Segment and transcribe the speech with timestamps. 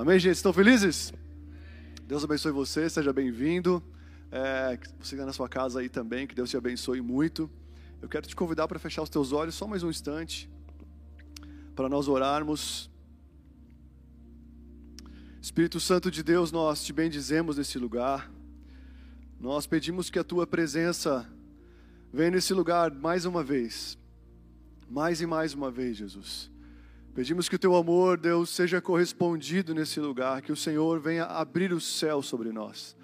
[0.00, 0.36] Amém, gente?
[0.36, 1.12] Estão felizes?
[2.06, 3.82] Deus abençoe você, seja bem-vindo.
[4.32, 7.50] É, você na sua casa aí também, que Deus te abençoe muito.
[8.00, 10.48] Eu quero te convidar para fechar os teus olhos só mais um instante,
[11.76, 12.90] para nós orarmos.
[15.42, 18.32] Espírito Santo de Deus, nós te bendizemos nesse lugar.
[19.38, 21.30] Nós pedimos que a tua presença
[22.10, 23.98] venha nesse lugar mais uma vez.
[24.88, 26.50] Mais e mais uma vez, Jesus.
[27.14, 31.72] Pedimos que o teu amor, Deus, seja correspondido nesse lugar, que o Senhor venha abrir
[31.72, 32.96] o céu sobre nós.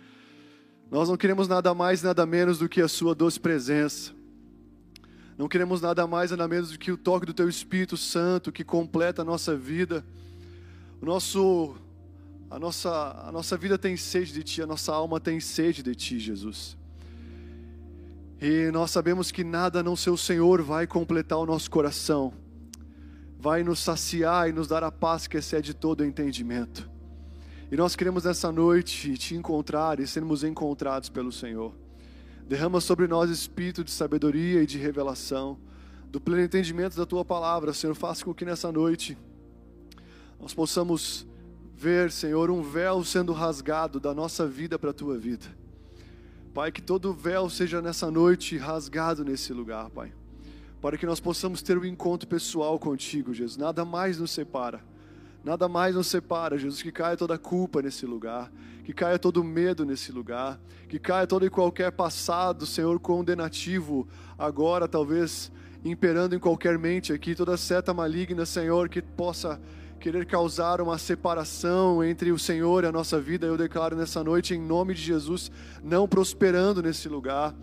[0.89, 4.13] Nós não queremos nada mais, nada menos do que a Sua doce presença.
[5.37, 8.63] Não queremos nada mais, nada menos do que o toque do Teu Espírito Santo que
[8.63, 10.05] completa a nossa vida.
[11.03, 11.75] O nosso,
[12.49, 15.97] a, nossa, a nossa vida tem sede de Ti, a nossa alma tem sede de
[15.97, 16.77] Ti, Jesus.
[18.41, 22.46] E nós sabemos que nada não ser o Senhor vai completar o nosso coração
[23.47, 26.91] vai nos saciar e nos dar a paz que excede todo entendimento.
[27.71, 31.73] E nós queremos nessa noite te encontrar e sermos encontrados pelo Senhor.
[32.49, 35.61] Derrama sobre nós espírito de sabedoria e de revelação,
[36.11, 37.95] do pleno entendimento da tua palavra, Senhor.
[37.95, 39.17] Faça com que nessa noite
[40.41, 41.25] nós possamos
[41.77, 45.47] ver, Senhor, um véu sendo rasgado da nossa vida para a tua vida.
[46.53, 50.13] Pai, que todo véu seja nessa noite rasgado nesse lugar, Pai
[50.81, 53.57] para que nós possamos ter um encontro pessoal contigo, Jesus.
[53.57, 54.81] Nada mais nos separa.
[55.47, 58.51] Nada mais nos separa, Jesus, que caia toda culpa nesse lugar,
[58.83, 64.89] que caia todo medo nesse lugar, que caia todo e qualquer passado, Senhor, condenativo, agora
[64.89, 65.53] talvez
[65.85, 69.61] imperando em qualquer mente aqui, toda seta maligna, Senhor, que possa
[70.01, 74.55] querer causar uma separação entre o Senhor e a nossa vida, eu declaro nessa noite,
[74.55, 75.51] em nome de Jesus,
[75.83, 77.55] não prosperando nesse lugar.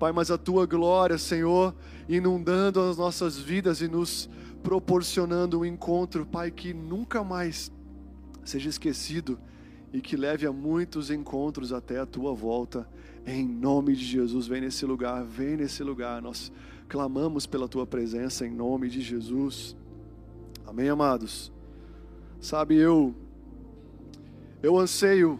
[0.00, 1.74] Pai, mas a tua glória, Senhor,
[2.08, 4.30] inundando as nossas vidas e nos
[4.62, 7.70] proporcionando um encontro, Pai, que nunca mais
[8.42, 9.38] seja esquecido
[9.92, 12.88] e que leve a muitos encontros até a tua volta.
[13.26, 16.22] Em nome de Jesus, vem nesse lugar, vem nesse lugar.
[16.22, 16.50] Nós
[16.88, 19.76] clamamos pela tua presença em nome de Jesus.
[20.66, 21.52] Amém, amados.
[22.40, 23.14] Sabe, eu
[24.62, 25.38] eu anseio,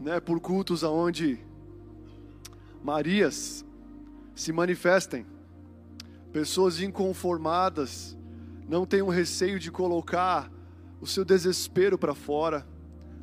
[0.00, 1.38] né, por cultos aonde
[2.82, 3.62] Marias
[4.34, 5.26] se manifestem.
[6.32, 8.16] Pessoas inconformadas
[8.68, 10.50] não tenham receio de colocar
[11.00, 12.66] o seu desespero para fora,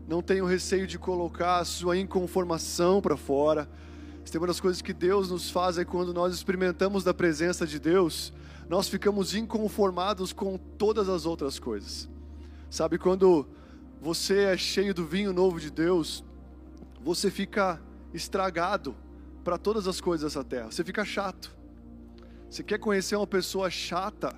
[0.08, 3.70] não tenham receio de colocar a sua inconformação para fora.
[4.30, 7.80] Tem uma das coisas que Deus nos faz é quando nós experimentamos da presença de
[7.80, 8.34] Deus,
[8.68, 12.10] nós ficamos inconformados com todas as outras coisas.
[12.70, 13.48] Sabe quando
[14.02, 16.26] você é cheio do vinho novo de Deus,
[17.02, 17.82] você fica
[18.14, 18.94] estragado
[19.48, 20.70] para todas as coisas dessa terra.
[20.70, 21.56] Você fica chato.
[22.50, 24.36] Você quer conhecer uma pessoa chata?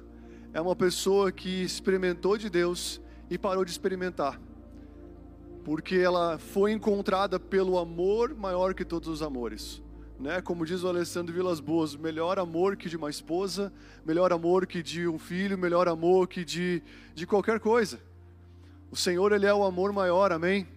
[0.53, 4.39] É uma pessoa que experimentou de Deus e parou de experimentar.
[5.65, 9.81] Porque ela foi encontrada pelo amor maior que todos os amores.
[10.19, 10.41] Né?
[10.41, 13.73] Como diz o Alessandro Vilas Boas, melhor amor que de uma esposa,
[14.05, 16.83] melhor amor que de um filho, melhor amor que de,
[17.15, 17.99] de qualquer coisa.
[18.91, 20.67] O Senhor, Ele é o amor maior, amém?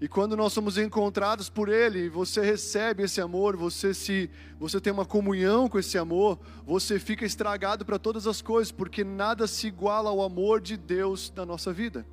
[0.00, 4.92] E quando nós somos encontrados por Ele, você recebe esse amor, você se, você tem
[4.92, 9.66] uma comunhão com esse amor, você fica estragado para todas as coisas, porque nada se
[9.66, 12.06] iguala ao amor de Deus na nossa vida.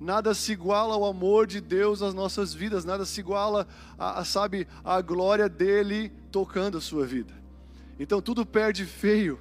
[0.00, 3.66] Nada se iguala ao amor de Deus nas nossas vidas, nada se iguala
[3.98, 7.34] a, a sabe, a glória dele tocando a sua vida.
[7.98, 9.38] Então tudo perde feio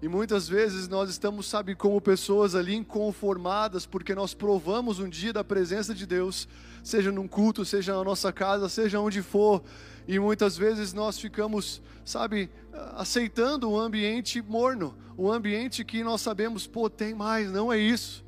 [0.00, 5.32] e muitas vezes nós estamos, sabe, como pessoas ali inconformadas, porque nós provamos um dia
[5.32, 6.48] da presença de Deus,
[6.84, 9.62] seja num culto, seja na nossa casa, seja onde for,
[10.06, 12.48] e muitas vezes nós ficamos, sabe,
[12.94, 18.24] aceitando um ambiente morno, um ambiente que nós sabemos, pô, tem mais, não é isso.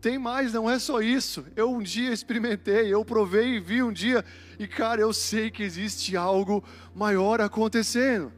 [0.00, 1.44] Tem mais, não é só isso.
[1.54, 4.24] Eu um dia experimentei, eu provei e vi um dia,
[4.58, 8.32] e cara, eu sei que existe algo maior acontecendo.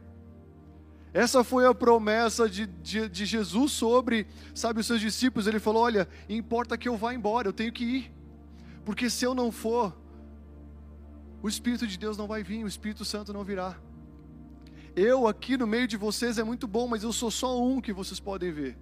[1.15, 5.47] Essa foi a promessa de, de, de, Jesus sobre, sabe, os seus discípulos.
[5.47, 8.11] Ele falou: Olha, importa que eu vá embora, eu tenho que ir,
[8.83, 9.95] porque se eu não for,
[11.41, 13.77] o Espírito de Deus não vai vir, o Espírito Santo não virá.
[14.93, 17.93] Eu aqui no meio de vocês é muito bom, mas eu sou só um que
[17.93, 18.77] vocês podem ver.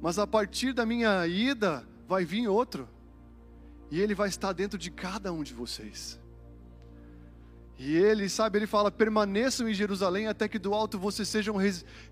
[0.00, 2.88] Mas a partir da minha ida, vai vir outro,
[3.88, 6.20] e ele vai estar dentro de cada um de vocês.
[7.84, 11.56] E ele, sabe, ele fala: permaneçam em Jerusalém até que do alto vocês sejam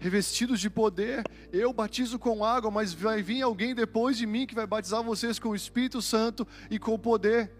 [0.00, 1.22] revestidos de poder.
[1.52, 5.38] Eu batizo com água, mas vai vir alguém depois de mim que vai batizar vocês
[5.38, 7.52] com o Espírito Santo e com poder.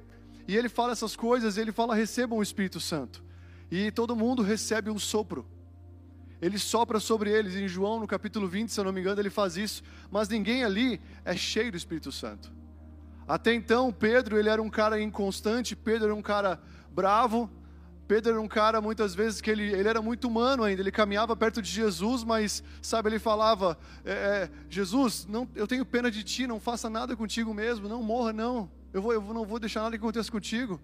[0.48, 3.22] E ele fala essas coisas, ele fala: recebam o Espírito Santo.
[3.70, 5.46] E todo mundo recebe um sopro.
[6.42, 7.54] Ele sopra sobre eles.
[7.54, 9.84] Em João, no capítulo 20, se eu não me engano, ele faz isso.
[10.10, 12.52] Mas ninguém ali é cheio do Espírito Santo.
[13.28, 16.60] Até então, Pedro, ele era um cara inconstante, Pedro era um cara
[16.92, 17.48] bravo,
[18.10, 21.36] Pedro era um cara, muitas vezes, que ele, ele era muito humano ainda, ele caminhava
[21.36, 26.24] perto de Jesus, mas, sabe, ele falava: é, é, Jesus, não, eu tenho pena de
[26.24, 29.82] ti, não faça nada contigo mesmo, não morra, não, eu, vou, eu não vou deixar
[29.82, 30.80] nada que aconteça contigo.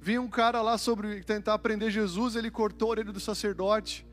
[0.00, 4.04] Vinha um cara lá sobre tentar aprender Jesus, ele cortou a orelha do sacerdote,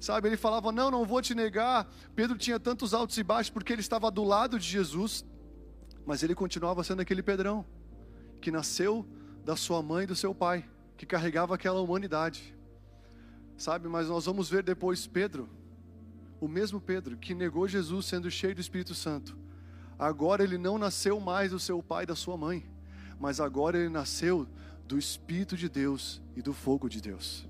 [0.00, 1.88] sabe, ele falava: Não, não vou te negar.
[2.16, 5.24] Pedro tinha tantos altos e baixos porque ele estava do lado de Jesus,
[6.04, 7.64] mas ele continuava sendo aquele Pedrão,
[8.40, 9.06] que nasceu
[9.44, 10.64] da sua mãe e do seu pai
[11.02, 12.54] que carregava aquela humanidade.
[13.56, 15.48] Sabe, mas nós vamos ver depois Pedro,
[16.40, 19.36] o mesmo Pedro que negou Jesus sendo cheio do Espírito Santo.
[19.98, 22.70] Agora ele não nasceu mais do seu pai e da sua mãe,
[23.18, 24.46] mas agora ele nasceu
[24.86, 27.48] do Espírito de Deus e do fogo de Deus.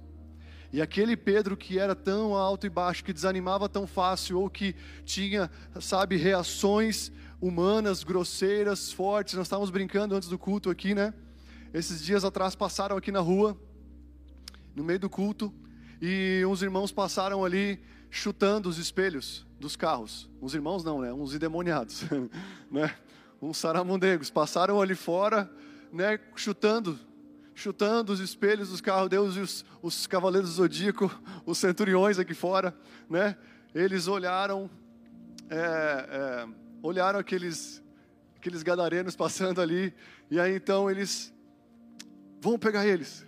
[0.73, 4.75] E aquele Pedro que era tão alto e baixo, que desanimava tão fácil, ou que
[5.05, 9.35] tinha, sabe, reações humanas, grosseiras, fortes.
[9.35, 11.13] Nós estávamos brincando antes do culto aqui, né?
[11.73, 13.57] Esses dias atrás passaram aqui na rua,
[14.77, 15.53] no meio do culto,
[16.03, 20.29] e uns irmãos passaram ali chutando os espelhos dos carros.
[20.43, 21.15] Uns irmãos não, né?
[21.15, 22.05] Uns endemoniados,
[22.71, 22.95] né?
[23.41, 25.51] Uns saramundegos passaram ali fora,
[25.91, 26.21] né?
[26.37, 26.99] Chutando,
[27.55, 29.09] chutando os espelhos dos carros.
[29.09, 31.11] Deus e os, os cavaleiros do zodíaco,
[31.47, 32.77] os centuriões aqui fora,
[33.09, 33.35] né?
[33.75, 34.69] Eles olharam,
[35.49, 36.49] é, é,
[36.83, 37.83] olharam aqueles
[38.37, 39.95] aqueles gadarenos passando ali,
[40.31, 41.32] e aí então eles
[42.43, 43.25] Vamos pegar eles.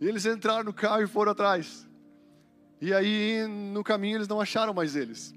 [0.00, 1.86] E eles entraram no carro e foram atrás.
[2.80, 5.34] E aí, no caminho, eles não acharam mais eles.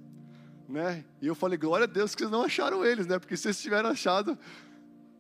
[0.70, 1.04] Né?
[1.22, 3.20] E eu falei, glória a Deus que eles não acharam eles, né?
[3.20, 4.40] Porque se eles tiveram achado,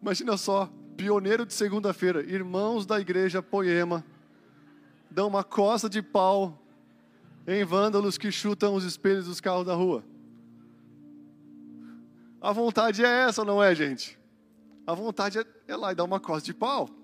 [0.01, 4.05] imagina só, pioneiro de segunda-feira, irmãos da igreja Poema,
[5.11, 6.57] dão uma costa de pau
[7.45, 10.01] em vândalos que chutam os espelhos dos carros da rua.
[12.39, 14.17] A vontade é essa, não é, gente?
[14.87, 17.02] A vontade é, é lá e dar uma costa de pau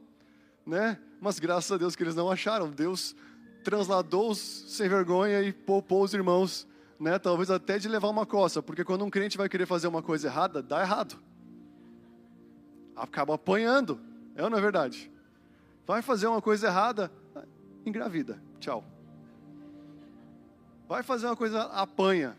[0.69, 0.98] né?
[1.19, 2.69] Mas graças a Deus que eles não acharam.
[2.69, 3.16] Deus
[3.63, 6.68] transladou-os sem vergonha e poupou os irmãos,
[7.00, 7.19] né?
[7.19, 10.27] Talvez até de levar uma coça, porque quando um crente vai querer fazer uma coisa
[10.27, 11.19] errada, dá errado.
[12.95, 14.00] Acaba apanhando.
[14.36, 15.12] É ou não é verdade?
[15.86, 17.12] Vai fazer uma coisa errada,
[17.86, 18.42] engravida.
[18.60, 18.86] Tchau.
[20.88, 22.38] Vai fazer uma coisa, apanha.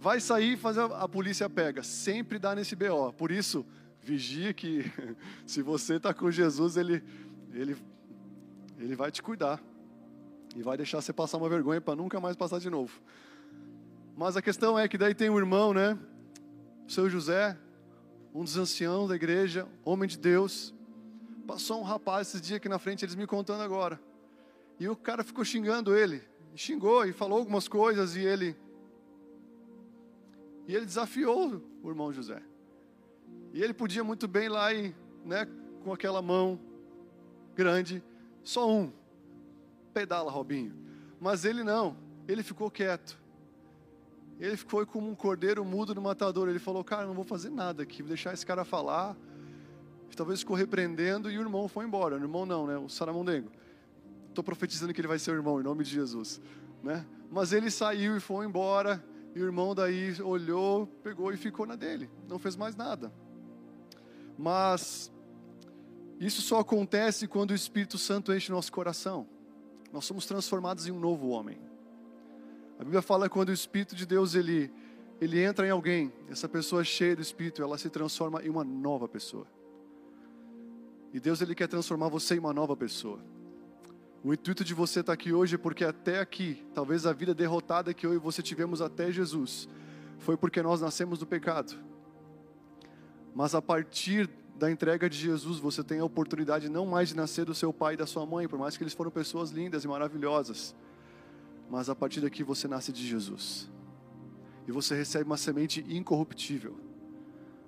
[0.00, 1.82] Vai sair fazer a polícia pega.
[1.82, 3.12] Sempre dá nesse BO.
[3.12, 3.66] Por isso,
[4.02, 4.90] vigia que
[5.46, 7.02] se você está com Jesus, ele
[7.52, 7.76] ele,
[8.78, 9.60] ele vai te cuidar.
[10.54, 13.00] E vai deixar você passar uma vergonha para nunca mais passar de novo.
[14.16, 15.96] Mas a questão é que daí tem um irmão, né?
[16.86, 17.56] O seu José,
[18.34, 20.74] um dos anciãos da igreja, homem de Deus.
[21.46, 24.00] Passou um rapaz esses dias aqui na frente, eles me contando agora.
[24.78, 26.22] E o cara ficou xingando ele.
[26.54, 28.56] Xingou e falou algumas coisas e ele.
[30.66, 32.42] E ele desafiou o irmão José.
[33.52, 34.94] E ele podia muito bem lá e,
[35.24, 35.46] né,
[35.82, 36.58] com aquela mão
[37.54, 38.02] grande,
[38.42, 38.92] só um.
[39.92, 40.74] Pedala, Robinho.
[41.20, 43.18] Mas ele não, ele ficou quieto.
[44.38, 46.48] Ele ficou como um cordeiro mudo no matador.
[46.48, 49.16] Ele falou: Cara, não vou fazer nada aqui, vou deixar esse cara falar.
[50.16, 52.16] Talvez ficou repreendendo e o irmão foi embora.
[52.16, 52.76] O irmão não, né?
[52.76, 53.50] O Saramondengo.
[54.28, 56.40] Estou profetizando que ele vai ser o irmão, em nome de Jesus.
[56.82, 57.06] Né?
[57.30, 59.02] Mas ele saiu e foi embora.
[59.34, 62.10] E o irmão daí olhou, pegou e ficou na dele.
[62.28, 63.12] Não fez mais nada.
[64.36, 65.12] Mas
[66.26, 69.26] isso só acontece quando o Espírito Santo enche nosso coração.
[69.92, 71.58] Nós somos transformados em um novo homem.
[72.78, 74.70] A Bíblia fala que quando o Espírito de Deus ele
[75.20, 79.06] ele entra em alguém, essa pessoa cheia do Espírito, ela se transforma em uma nova
[79.06, 79.46] pessoa.
[81.12, 83.20] E Deus ele quer transformar você em uma nova pessoa.
[84.24, 87.92] O intuito de você estar aqui hoje é porque até aqui, talvez a vida derrotada
[87.92, 89.68] que eu e você tivemos até Jesus,
[90.18, 91.74] foi porque nós nascemos do pecado.
[93.34, 94.26] Mas a partir
[94.60, 97.94] da entrega de Jesus, você tem a oportunidade não mais de nascer do seu pai
[97.94, 100.74] e da sua mãe, por mais que eles foram pessoas lindas e maravilhosas,
[101.70, 103.70] mas a partir daqui você nasce de Jesus.
[104.68, 106.78] E você recebe uma semente incorruptível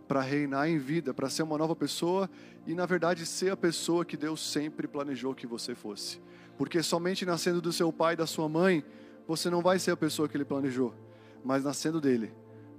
[0.06, 2.28] para reinar em vida, para ser uma nova pessoa
[2.66, 6.20] e, na verdade, ser a pessoa que Deus sempre planejou que você fosse.
[6.58, 8.84] Porque somente nascendo do seu pai e da sua mãe,
[9.26, 10.94] você não vai ser a pessoa que ele planejou,
[11.42, 12.34] mas nascendo dele,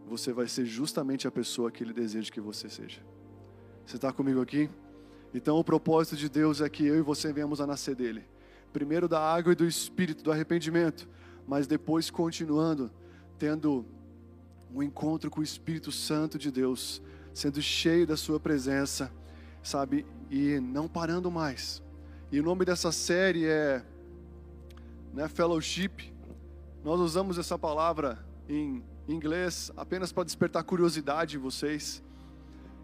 [0.07, 3.01] você vai ser justamente a pessoa que ele deseja que você seja.
[3.85, 4.69] Você está comigo aqui?
[5.33, 8.23] Então, o propósito de Deus é que eu e você venhamos a nascer dele.
[8.71, 11.07] Primeiro da água e do espírito, do arrependimento,
[11.47, 12.89] mas depois continuando,
[13.37, 13.85] tendo
[14.73, 17.01] um encontro com o Espírito Santo de Deus,
[17.33, 19.11] sendo cheio da Sua presença,
[19.61, 20.05] sabe?
[20.31, 21.83] E não parando mais.
[22.31, 23.83] E o nome dessa série é
[25.13, 26.11] né, Fellowship.
[26.83, 32.02] Nós usamos essa palavra em inglês apenas para despertar curiosidade em vocês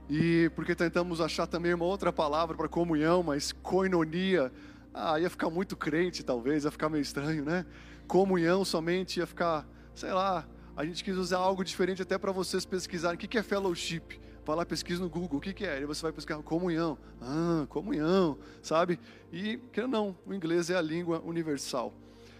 [0.10, 4.52] E porque tentamos achar também uma outra palavra para comunhão, mas coinonia,
[4.94, 7.66] ah, ia ficar muito crente talvez, ia ficar meio estranho, né?
[8.08, 12.66] Comunhão somente ia ficar, sei lá, a gente quis usar algo diferente até para vocês
[12.66, 13.16] pesquisarem.
[13.16, 14.20] O que é fellowship?
[14.44, 15.82] Vai lá, pesquisa no Google, o que é?
[15.82, 16.98] E você vai pesquisar comunhão.
[17.22, 19.00] Ah, comunhão, sabe?
[19.32, 21.94] E, que não, o inglês é a língua universal.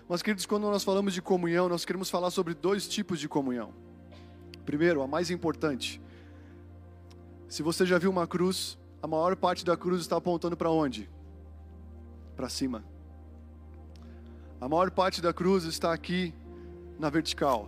[0.08, 3.72] Mas, queridos, quando nós falamos de comunhão, nós queremos falar sobre dois tipos de comunhão.
[4.66, 6.02] Primeiro, a mais importante.
[7.50, 11.10] Se você já viu uma cruz, a maior parte da cruz está apontando para onde?
[12.36, 12.86] Para cima.
[14.62, 16.32] A maior parte da cruz está aqui
[17.00, 17.68] na vertical.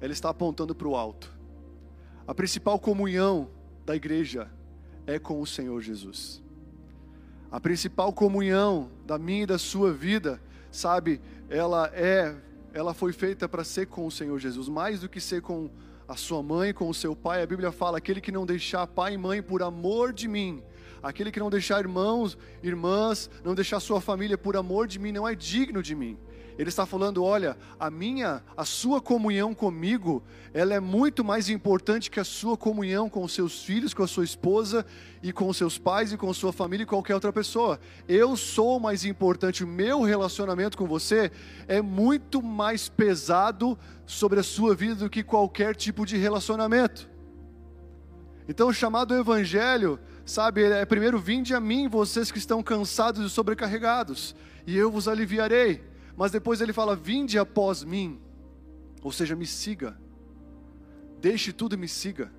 [0.00, 1.30] Ela está apontando para o alto.
[2.26, 3.50] A principal comunhão
[3.84, 4.50] da igreja
[5.06, 6.42] é com o Senhor Jesus.
[7.50, 10.40] A principal comunhão da minha e da sua vida
[10.70, 12.34] sabe, ela é,
[12.72, 15.68] ela foi feita para ser com o Senhor Jesus, mais do que ser com
[16.06, 17.42] a sua mãe, com o seu pai.
[17.42, 20.62] A Bíblia fala: aquele que não deixar pai e mãe por amor de mim,
[21.02, 25.26] aquele que não deixar irmãos, irmãs, não deixar sua família por amor de mim, não
[25.26, 26.18] é digno de mim.
[26.58, 32.10] Ele está falando, olha, a minha, a sua comunhão comigo, ela é muito mais importante
[32.10, 34.84] que a sua comunhão com os seus filhos, com a sua esposa
[35.22, 37.80] e com os seus pais e com a sua família e qualquer outra pessoa.
[38.06, 41.30] Eu sou mais importante, o meu relacionamento com você
[41.66, 47.10] é muito mais pesado sobre a sua vida do que qualquer tipo de relacionamento.
[48.48, 53.30] Então, o chamado evangelho, sabe, é primeiro vinde a mim, vocês que estão cansados e
[53.30, 54.34] sobrecarregados,
[54.66, 55.91] e eu vos aliviarei.
[56.16, 58.20] Mas depois ele fala: Vinde após mim,
[59.02, 59.96] ou seja, me siga.
[61.20, 62.30] Deixe tudo e me siga.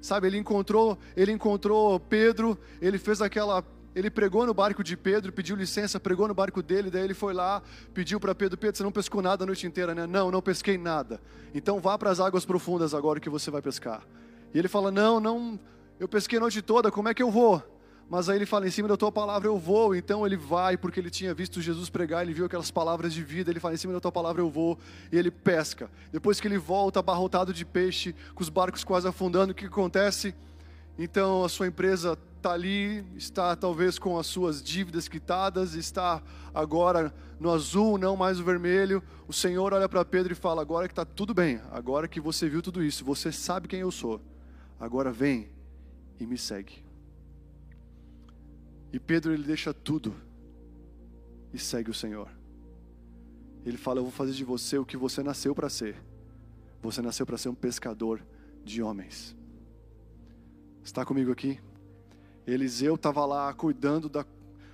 [0.00, 3.62] Sabe, ele encontrou, ele encontrou Pedro, ele fez aquela
[3.94, 7.34] ele pregou no barco de Pedro, pediu licença, pregou no barco dele, daí ele foi
[7.34, 7.60] lá,
[7.92, 10.06] pediu para Pedro: Pedro, você não pescou nada a noite inteira, né?
[10.06, 11.20] Não, não pesquei nada.
[11.54, 14.06] Então vá para as águas profundas agora que você vai pescar.
[14.54, 15.58] E ele fala: Não, não,
[15.98, 17.62] eu pesquei a noite toda, como é que eu vou?
[18.10, 19.94] Mas aí ele fala: em cima da tua palavra eu vou.
[19.94, 23.52] Então ele vai, porque ele tinha visto Jesus pregar, ele viu aquelas palavras de vida.
[23.52, 24.76] Ele fala: em cima da tua palavra eu vou.
[25.12, 25.88] E ele pesca.
[26.10, 30.34] Depois que ele volta, abarrotado de peixe, com os barcos quase afundando, o que acontece?
[30.98, 36.20] Então a sua empresa está ali, está talvez com as suas dívidas quitadas, está
[36.52, 39.00] agora no azul, não mais o vermelho.
[39.28, 42.48] O Senhor olha para Pedro e fala: agora que está tudo bem, agora que você
[42.48, 44.20] viu tudo isso, você sabe quem eu sou.
[44.80, 45.48] Agora vem
[46.18, 46.89] e me segue.
[48.92, 50.14] E Pedro ele deixa tudo
[51.52, 52.28] e segue o Senhor.
[53.64, 55.96] Ele fala: Eu vou fazer de você o que você nasceu para ser.
[56.82, 58.22] Você nasceu para ser um pescador
[58.64, 59.36] de homens.
[60.82, 61.60] Está comigo aqui?
[62.46, 64.24] Eliseu estava lá cuidando da,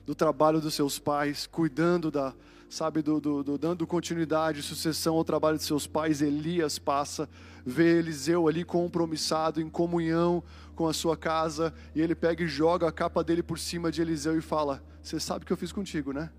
[0.04, 2.32] do trabalho dos seus pais, cuidando da,
[2.70, 6.23] sabe, do, do, do, dando continuidade, sucessão ao trabalho de seus pais.
[6.23, 7.28] Elias passa,
[7.64, 10.42] vê Eliseu ali compromissado, em comunhão
[10.76, 14.00] com a sua casa, e ele pega e joga a capa dele por cima de
[14.00, 16.30] Eliseu e fala: Você sabe o que eu fiz contigo, né?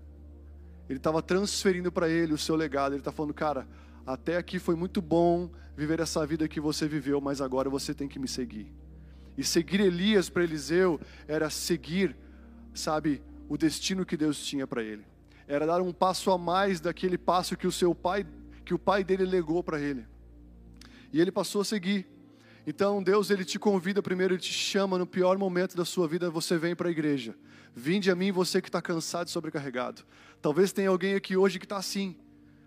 [0.88, 3.68] Ele estava transferindo para ele o seu legado, ele está falando, cara,
[4.06, 8.08] até aqui foi muito bom viver essa vida que você viveu, mas agora você tem
[8.08, 8.72] que me seguir.
[9.36, 12.16] E seguir Elias para Eliseu era seguir,
[12.72, 15.04] sabe, o destino que Deus tinha para ele
[15.48, 18.26] era dar um passo a mais daquele passo que o seu pai,
[18.64, 20.06] que o pai dele legou para ele.
[21.10, 22.06] E ele passou a seguir.
[22.68, 26.28] Então Deus ele te convida primeiro, ele te chama no pior momento da sua vida,
[26.28, 27.34] você vem para a igreja.
[27.74, 30.02] Vinde a mim, você que está cansado e sobrecarregado.
[30.42, 32.14] Talvez tenha alguém aqui hoje que está assim,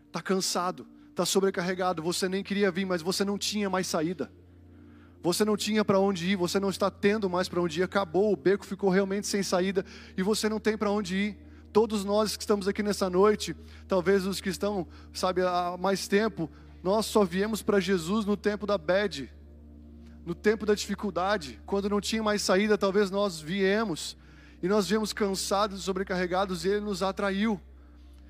[0.07, 2.01] está cansado, está sobrecarregado.
[2.01, 4.31] Você nem queria vir, mas você não tinha mais saída.
[5.21, 7.83] Você não tinha para onde ir, você não está tendo mais para onde ir.
[7.83, 9.85] Acabou, o beco ficou realmente sem saída
[10.17, 11.37] e você não tem para onde ir.
[11.71, 13.55] Todos nós que estamos aqui nessa noite,
[13.87, 16.49] talvez os que estão, sabe, há mais tempo,
[16.81, 19.31] nós só viemos para Jesus no tempo da bad,
[20.25, 24.17] no tempo da dificuldade, quando não tinha mais saída, talvez nós viemos
[24.61, 27.59] e nós viemos cansados sobrecarregados e Ele nos atraiu.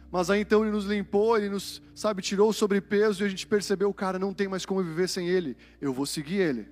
[0.10, 3.46] Mas aí então Ele nos limpou, Ele nos, sabe, tirou o sobrepeso e a gente
[3.46, 6.68] percebeu, cara, não tem mais como viver sem Ele, eu vou seguir Ele.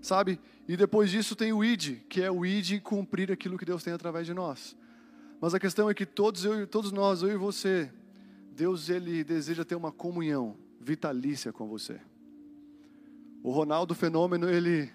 [0.00, 0.40] Sabe?
[0.66, 3.92] E depois disso tem o ID, que é o ID cumprir aquilo que Deus tem
[3.92, 4.76] através de nós.
[5.40, 7.90] Mas a questão é que todos, eu, todos nós, eu e você,
[8.52, 12.00] Deus ele deseja ter uma comunhão vitalícia com você.
[13.42, 14.90] O Ronaldo Fenômeno, ele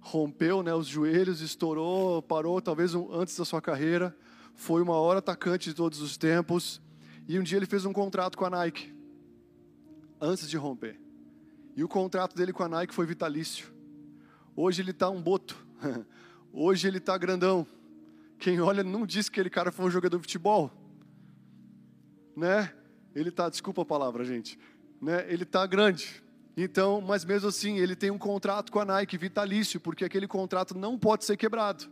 [0.00, 4.16] rompeu né, os joelhos, estourou, parou talvez um, antes da sua carreira,
[4.54, 6.80] foi o maior atacante de todos os tempos,
[7.26, 8.94] e um dia ele fez um contrato com a Nike,
[10.20, 11.00] antes de romper.
[11.74, 13.72] E o contrato dele com a Nike foi vitalício.
[14.54, 15.56] Hoje ele está um boto,
[16.52, 17.66] hoje ele está grandão,
[18.38, 20.70] quem olha não diz que aquele cara foi um jogador de futebol.
[22.36, 22.72] Né?
[23.14, 24.58] Ele tá, desculpa a palavra, gente.
[25.00, 25.24] Né?
[25.32, 26.22] Ele tá grande.
[26.56, 30.76] Então, mas mesmo assim, ele tem um contrato com a Nike vitalício, porque aquele contrato
[30.76, 31.84] não pode ser quebrado.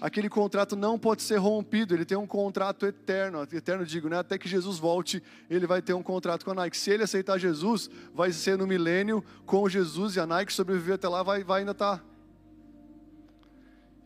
[0.00, 4.18] Aquele contrato não pode ser rompido, ele tem um contrato eterno, eterno digo, né?
[4.18, 6.76] Até que Jesus volte, ele vai ter um contrato com a Nike.
[6.76, 11.08] Se ele aceitar Jesus, vai ser no milênio com Jesus e a Nike sobreviver até
[11.08, 11.98] lá, vai, vai ainda estar.
[11.98, 12.04] Tá.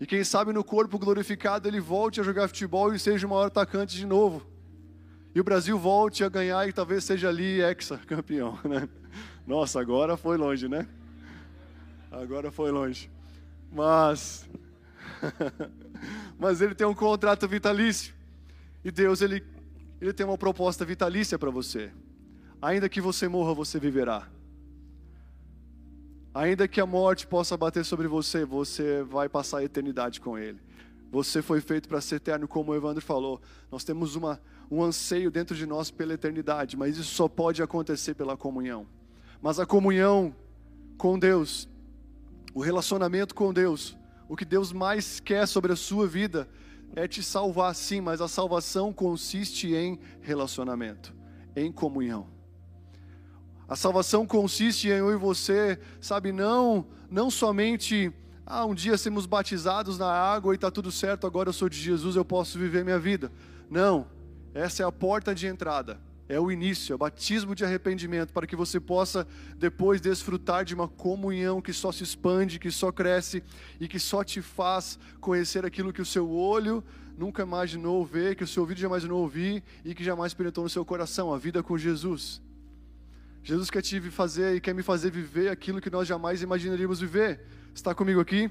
[0.01, 3.47] E quem sabe no corpo glorificado ele volte a jogar futebol e seja o maior
[3.47, 4.47] atacante de novo.
[5.35, 8.89] E o Brasil volte a ganhar e talvez seja ali ex-campeão, né?
[9.49, 10.87] Nossa, agora foi longe, né?
[12.13, 13.11] Agora foi longe.
[13.73, 14.47] Mas
[16.39, 18.15] mas ele tem um contrato vitalício.
[18.85, 19.43] E Deus, ele,
[20.03, 21.91] ele tem uma proposta vitalícia para você.
[22.61, 24.29] Ainda que você morra, você viverá.
[26.35, 30.61] Ainda que a morte possa bater sobre você, você vai passar a eternidade com Ele.
[31.11, 33.41] Você foi feito para ser eterno, como o Evandro falou.
[33.73, 34.39] Nós temos uma,
[34.71, 38.87] um anseio dentro de nós pela eternidade, mas isso só pode acontecer pela comunhão.
[39.41, 40.35] Mas a comunhão
[40.97, 41.69] com Deus,
[42.53, 43.97] o relacionamento com Deus,
[44.29, 46.49] o que Deus mais quer sobre a sua vida
[46.97, 51.15] é te salvar, sim, mas a salvação consiste em relacionamento,
[51.55, 52.27] em comunhão.
[53.69, 58.13] A salvação consiste em eu e você, sabe, não, não somente,
[58.45, 61.79] ah, um dia sermos batizados na água e está tudo certo, agora eu sou de
[61.79, 63.31] Jesus, eu posso viver minha vida.
[63.71, 64.07] Não,
[64.53, 68.47] essa é a porta de entrada é o início, é o batismo de arrependimento, para
[68.47, 73.43] que você possa depois desfrutar de uma comunhão que só se expande, que só cresce
[73.81, 76.85] e que só te faz conhecer aquilo que o seu olho
[77.17, 80.71] nunca imaginou ver, que o seu ouvido jamais imaginou ouvir e que jamais penetrou no
[80.71, 82.41] seu coração, a vida com Jesus.
[83.43, 87.41] Jesus quer te fazer e quer me fazer viver aquilo que nós jamais imaginaríamos viver.
[87.75, 88.51] Está comigo aqui?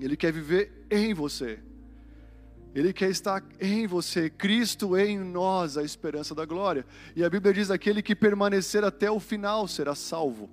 [0.00, 1.60] Ele quer viver em você.
[2.74, 6.84] Ele quer estar em você, Cristo em nós, a esperança da glória.
[7.16, 10.50] E a Bíblia diz: aquele que permanecer até o final será salvo.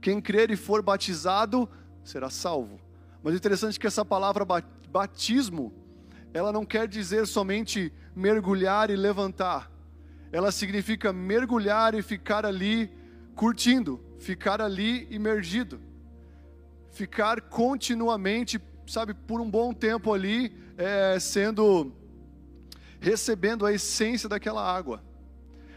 [0.00, 1.68] Quem crer e for batizado
[2.02, 2.80] será salvo.
[3.22, 4.44] Mas é interessante que essa palavra
[4.90, 5.72] batismo,
[6.32, 9.70] ela não quer dizer somente mergulhar e levantar.
[10.30, 12.90] Ela significa mergulhar e ficar ali
[13.34, 15.80] curtindo, ficar ali imergido,
[16.90, 21.92] ficar continuamente sabe, por um bom tempo ali, é, sendo,
[23.00, 25.02] recebendo a essência daquela água.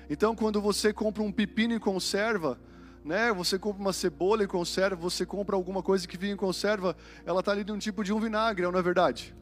[0.10, 2.60] Então, quando você compra um pepino em conserva,
[3.04, 6.96] né, você compra uma cebola em conserva, você compra alguma coisa que vinha em conserva,
[7.26, 9.36] ela está ali de um tipo de um vinagre, não é verdade?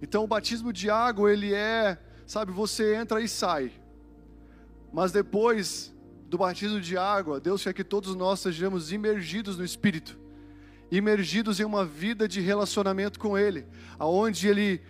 [0.00, 3.72] Então, o batismo de água, ele é, sabe, você entra e sai.
[4.92, 5.94] Mas depois
[6.26, 10.21] do batismo de água, Deus quer que todos nós sejamos imergidos no Espírito
[10.92, 13.66] imergidos em uma vida de relacionamento com Ele,
[13.98, 14.82] aonde Ele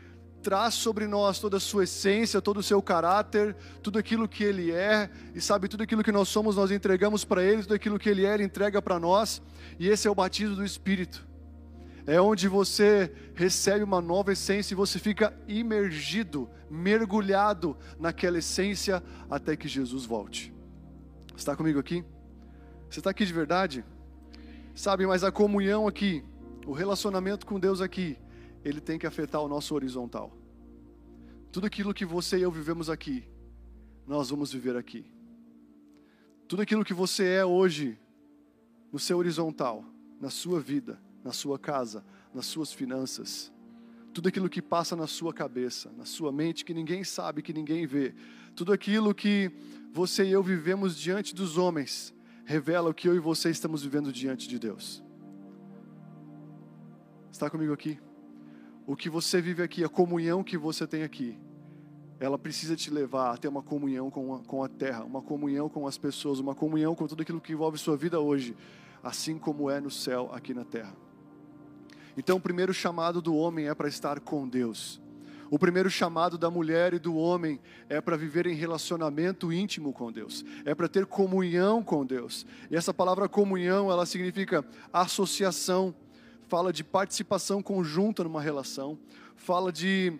[0.42, 4.72] traz sobre nós toda a sua essência, todo o seu caráter, tudo aquilo que Ele
[4.72, 8.08] é, e sabe, tudo aquilo que nós somos, nós entregamos para Ele, tudo aquilo que
[8.08, 9.40] Ele é, Ele entrega para nós,
[9.78, 11.24] e esse é o batismo do Espírito.
[12.04, 19.56] É onde você recebe uma nova essência e você fica imergido, mergulhado naquela essência até
[19.56, 20.52] que Jesus volte.
[21.36, 22.04] Está comigo aqui?
[22.90, 23.84] Você está aqui de verdade?
[24.74, 26.24] Sabe, mas a comunhão aqui,
[26.66, 28.18] o relacionamento com Deus aqui,
[28.64, 30.36] ele tem que afetar o nosso horizontal.
[31.50, 33.24] Tudo aquilo que você e eu vivemos aqui,
[34.06, 35.04] nós vamos viver aqui.
[36.48, 37.98] Tudo aquilo que você é hoje,
[38.90, 39.84] no seu horizontal,
[40.20, 43.52] na sua vida, na sua casa, nas suas finanças,
[44.12, 47.86] tudo aquilo que passa na sua cabeça, na sua mente, que ninguém sabe, que ninguém
[47.86, 48.14] vê,
[48.54, 49.50] tudo aquilo que
[49.92, 54.12] você e eu vivemos diante dos homens, revela o que eu e você estamos vivendo
[54.12, 55.02] diante de Deus.
[57.30, 57.98] Está comigo aqui?
[58.86, 61.38] O que você vive aqui, a comunhão que você tem aqui,
[62.20, 65.68] ela precisa te levar a ter uma comunhão com a, com a terra, uma comunhão
[65.68, 68.56] com as pessoas, uma comunhão com tudo aquilo que envolve sua vida hoje,
[69.02, 70.94] assim como é no céu aqui na terra.
[72.16, 75.01] Então, o primeiro chamado do homem é para estar com Deus.
[75.52, 80.10] O primeiro chamado da mulher e do homem é para viver em relacionamento íntimo com
[80.10, 82.46] Deus, é para ter comunhão com Deus.
[82.70, 85.94] E essa palavra comunhão, ela significa associação,
[86.48, 88.98] fala de participação conjunta numa relação,
[89.36, 90.18] fala de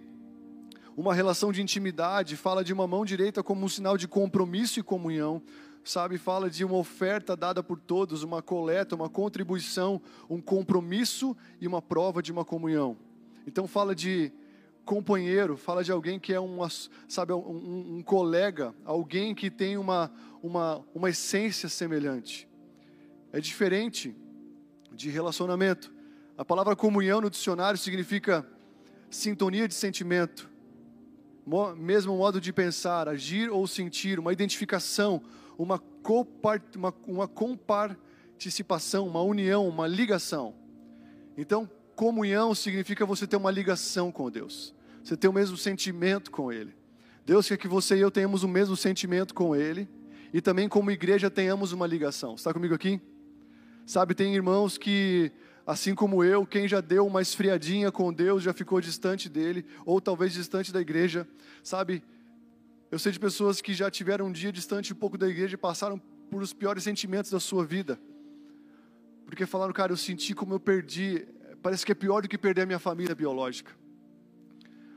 [0.95, 4.83] uma relação de intimidade, fala de uma mão direita como um sinal de compromisso e
[4.83, 5.41] comunhão,
[5.83, 6.19] sabe?
[6.19, 11.81] Fala de uma oferta dada por todos, uma coleta, uma contribuição, um compromisso e uma
[11.81, 12.99] prova de uma comunhão.
[13.47, 14.31] Então fala de
[14.85, 16.69] companheiro, fala de alguém que é uma,
[17.09, 22.49] sabe, um, um, colega, alguém que tem uma, uma, uma essência semelhante.
[23.33, 24.15] É diferente
[24.93, 25.93] de relacionamento.
[26.37, 28.47] A palavra comunhão no dicionário significa
[29.11, 30.51] sintonia de sentimento,
[31.77, 35.23] mesmo modo de pensar, agir ou sentir, uma identificação,
[35.59, 35.81] uma,
[36.75, 40.55] uma, uma comparticipação, uma união, uma ligação.
[41.37, 41.69] Então,
[42.03, 44.75] comunhão significa você ter uma ligação com Deus.
[45.05, 46.75] Você ter o mesmo sentimento com Ele.
[47.25, 49.89] Deus quer que você e eu tenhamos o mesmo sentimento com Ele.
[50.33, 52.35] E também, como igreja, tenhamos uma ligação.
[52.35, 53.01] Está comigo aqui?
[53.87, 55.31] Sabe, tem irmãos que,
[55.65, 60.01] assim como eu, quem já deu uma esfriadinha com Deus já ficou distante dele, ou
[60.01, 61.25] talvez distante da igreja.
[61.63, 62.03] Sabe,
[62.91, 65.57] eu sei de pessoas que já tiveram um dia distante um pouco da igreja e
[65.57, 67.97] passaram por os piores sentimentos da sua vida.
[69.25, 71.29] Porque falaram, cara, eu senti como eu perdi.
[71.63, 73.73] Parece que é pior do que perder a minha família biológica.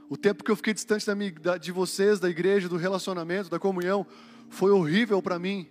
[0.10, 3.60] O tempo que eu fiquei distante da minha, de vocês, da igreja, do relacionamento, da
[3.60, 4.06] comunhão,
[4.50, 5.68] foi horrível para mim.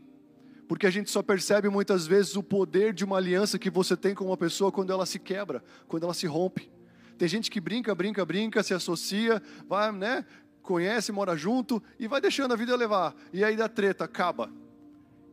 [0.68, 4.14] Porque a gente só percebe muitas vezes o poder de uma aliança que você tem
[4.14, 6.70] com uma pessoa quando ela se quebra, quando ela se rompe.
[7.18, 10.24] Tem gente que brinca, brinca, brinca, se associa, vai, né?
[10.62, 13.14] Conhece, mora junto e vai deixando a vida levar.
[13.32, 14.50] E aí da treta, acaba.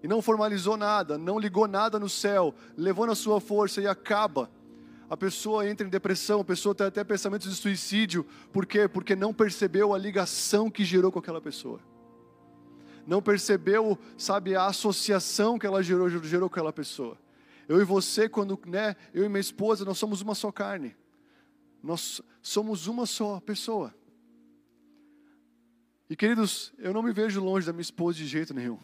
[0.03, 4.49] E não formalizou nada, não ligou nada no céu, levou na sua força e acaba
[5.11, 8.25] a pessoa entra em depressão, a pessoa tem até pensamentos de suicídio.
[8.49, 8.87] Por quê?
[8.87, 11.81] Porque não percebeu a ligação que gerou com aquela pessoa.
[13.05, 17.17] Não percebeu, sabe, a associação que ela gerou, gerou com aquela pessoa.
[17.67, 20.95] Eu e você, quando, né, eu e minha esposa, nós somos uma só carne.
[21.83, 23.93] Nós somos uma só pessoa.
[26.09, 28.79] E queridos, eu não me vejo longe da minha esposa de jeito nenhum.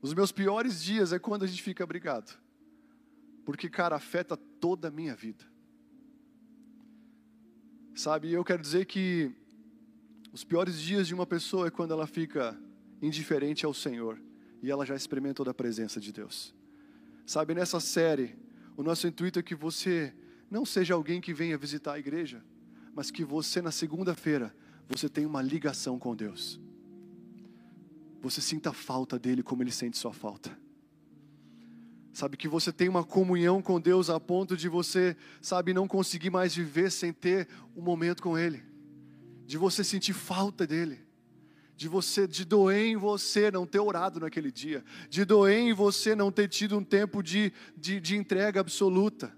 [0.00, 2.32] Os meus piores dias é quando a gente fica brigado.
[3.48, 5.42] Porque, cara, afeta toda a minha vida.
[7.94, 9.32] Sabe, eu quero dizer que
[10.30, 12.54] os piores dias de uma pessoa é quando ela fica
[13.00, 14.20] indiferente ao Senhor
[14.62, 16.54] e ela já experimentou da presença de Deus.
[17.24, 18.36] Sabe, nessa série,
[18.76, 20.12] o nosso intuito é que você
[20.50, 22.44] não seja alguém que venha visitar a igreja,
[22.94, 24.54] mas que você na segunda-feira
[24.86, 26.60] você tenha uma ligação com Deus.
[28.20, 30.67] Você sinta a falta dele como ele sente sua falta.
[32.18, 36.30] Sabe que você tem uma comunhão com Deus a ponto de você, sabe, não conseguir
[36.30, 38.60] mais viver sem ter um momento com Ele.
[39.46, 40.98] De você sentir falta dele.
[41.76, 44.84] De você, de doer em você não ter orado naquele dia.
[45.08, 49.32] De doer em você não ter tido um tempo de, de, de entrega absoluta.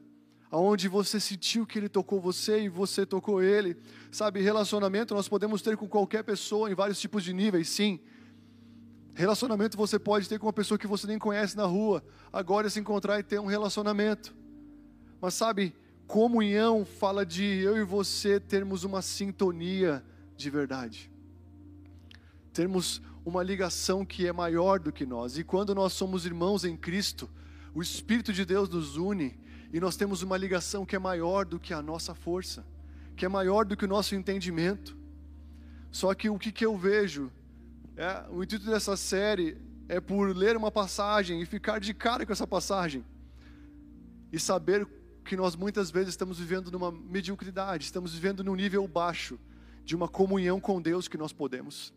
[0.50, 3.76] Aonde você sentiu que Ele tocou você e você tocou Ele.
[4.10, 8.00] Sabe, relacionamento nós podemos ter com qualquer pessoa em vários tipos de níveis, sim.
[9.20, 12.02] Relacionamento você pode ter com uma pessoa que você nem conhece na rua,
[12.32, 14.34] agora se encontrar e ter um relacionamento.
[15.20, 20.02] Mas sabe, comunhão fala de eu e você termos uma sintonia
[20.38, 21.12] de verdade.
[22.54, 25.36] Termos uma ligação que é maior do que nós.
[25.36, 27.28] E quando nós somos irmãos em Cristo,
[27.74, 29.38] o Espírito de Deus nos une
[29.70, 32.64] e nós temos uma ligação que é maior do que a nossa força,
[33.14, 34.96] que é maior do que o nosso entendimento.
[35.90, 37.30] Só que o que, que eu vejo
[38.00, 42.32] é, o intuito dessa série é por ler uma passagem e ficar de cara com
[42.32, 43.04] essa passagem
[44.32, 44.88] e saber
[45.22, 49.38] que nós muitas vezes estamos vivendo numa mediocridade, estamos vivendo num nível baixo
[49.84, 51.92] de uma comunhão com Deus que nós podemos.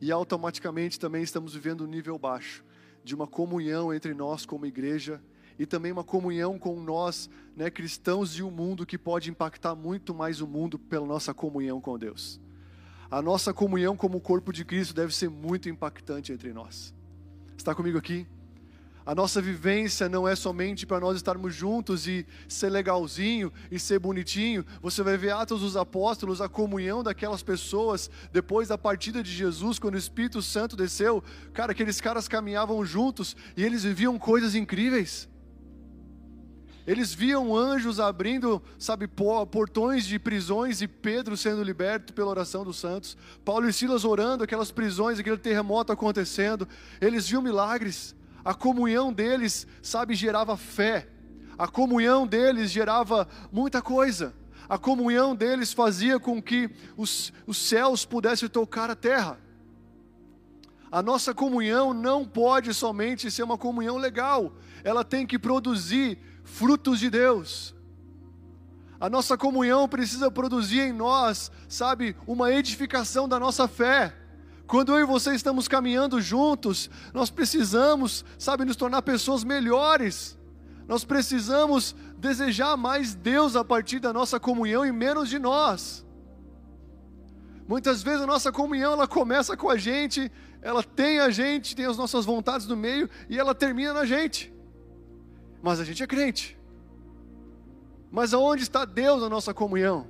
[0.00, 2.64] E automaticamente também estamos vivendo um nível baixo
[3.04, 5.22] de uma comunhão entre nós como igreja
[5.58, 10.14] e também uma comunhão com nós, né, cristãos e o mundo que pode impactar muito
[10.14, 12.40] mais o mundo pela nossa comunhão com Deus
[13.10, 16.94] a nossa comunhão como corpo de Cristo deve ser muito impactante entre nós.
[17.56, 18.26] Está comigo aqui?
[19.04, 23.98] A nossa vivência não é somente para nós estarmos juntos e ser legalzinho e ser
[23.98, 24.64] bonitinho.
[24.80, 29.78] Você vai ver Atos dos Apóstolos, a comunhão daquelas pessoas depois da partida de Jesus,
[29.78, 31.24] quando o Espírito Santo desceu.
[31.52, 35.28] Cara, aqueles caras caminhavam juntos e eles viviam coisas incríveis.
[36.90, 42.78] Eles viam anjos abrindo, sabe, portões de prisões e Pedro sendo liberto pela oração dos
[42.78, 43.16] santos.
[43.44, 46.66] Paulo e Silas orando, aquelas prisões, aquele terremoto acontecendo.
[47.00, 48.12] Eles viam milagres.
[48.44, 51.06] A comunhão deles, sabe, gerava fé.
[51.56, 54.34] A comunhão deles gerava muita coisa.
[54.68, 59.38] A comunhão deles fazia com que os, os céus pudessem tocar a terra.
[60.90, 66.18] A nossa comunhão não pode somente ser uma comunhão legal, ela tem que produzir
[66.50, 67.74] frutos de Deus.
[69.00, 74.14] A nossa comunhão precisa produzir em nós, sabe, uma edificação da nossa fé.
[74.66, 80.38] Quando eu e você estamos caminhando juntos, nós precisamos, sabe, nos tornar pessoas melhores.
[80.86, 86.04] Nós precisamos desejar mais Deus a partir da nossa comunhão e menos de nós.
[87.66, 91.86] Muitas vezes a nossa comunhão ela começa com a gente, ela tem a gente, tem
[91.86, 94.52] as nossas vontades no meio e ela termina na gente
[95.62, 96.58] mas a gente é crente.
[98.10, 100.06] Mas aonde está Deus na nossa comunhão?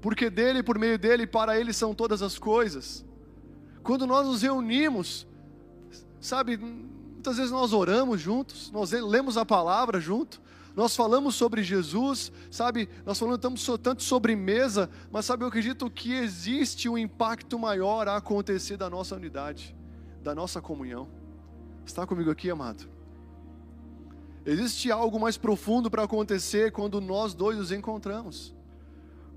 [0.00, 3.04] Porque dele, por meio dele, para ele são todas as coisas.
[3.82, 5.26] Quando nós nos reunimos,
[6.20, 10.40] sabe, muitas vezes nós oramos juntos, nós lemos a palavra junto,
[10.76, 13.40] nós falamos sobre Jesus, sabe, nós falamos
[13.82, 18.88] tanto sobre mesa, mas sabe, eu acredito que existe um impacto maior a acontecer da
[18.88, 19.74] nossa unidade,
[20.22, 21.08] da nossa comunhão.
[21.84, 22.97] Está comigo aqui, amado?
[24.48, 28.54] Existe algo mais profundo para acontecer quando nós dois nos encontramos.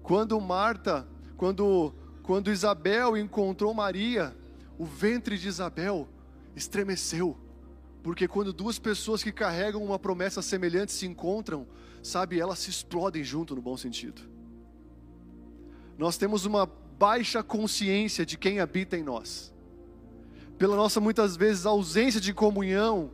[0.02, 1.94] Quando Marta, quando,
[2.24, 4.34] quando Isabel encontrou Maria,
[4.80, 6.08] o ventre de Isabel
[6.56, 7.38] estremeceu.
[8.02, 11.68] Porque quando duas pessoas que carregam uma promessa semelhante se encontram,
[12.02, 14.22] sabe, elas se explodem junto no bom sentido.
[15.98, 19.54] Nós temos uma baixa consciência de quem habita em nós.
[20.58, 23.12] Pela nossa muitas vezes ausência de comunhão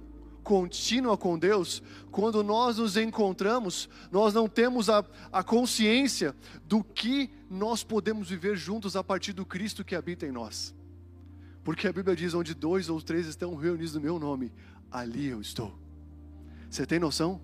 [0.47, 6.33] contínua com Deus, quando nós nos encontramos, nós não temos a, a consciência
[6.63, 10.73] do que nós podemos viver juntos a partir do Cristo que habita em nós.
[11.65, 14.53] Porque a Bíblia diz: onde dois ou três estão reunidos no meu nome,
[14.89, 15.77] ali eu estou.
[16.69, 17.41] Você tem noção?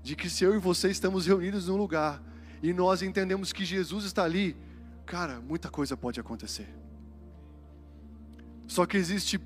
[0.00, 2.22] De que se eu e você estamos reunidos num lugar
[2.62, 4.56] e nós entendemos que Jesus está ali,
[5.04, 6.72] cara, muita coisa pode acontecer.
[8.68, 9.40] Só que existe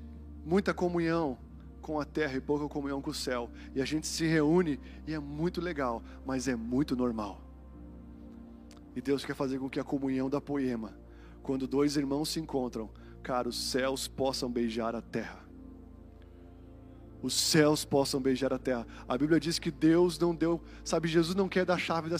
[0.45, 1.39] muita comunhão
[1.87, 3.49] com a terra e pouca comunhão com o céu.
[3.73, 7.41] E a gente se reúne e é muito legal, mas é muito normal.
[8.93, 10.93] E Deus quer fazer com que a comunhão da poema,
[11.41, 12.89] quando dois irmãos se encontram,
[13.23, 15.47] cara, os céus possam beijar a terra
[17.19, 18.85] os céus possam beijar a terra.
[19.07, 22.17] A Bíblia diz que Deus não deu, sabe, Jesus não quer dar a chave da,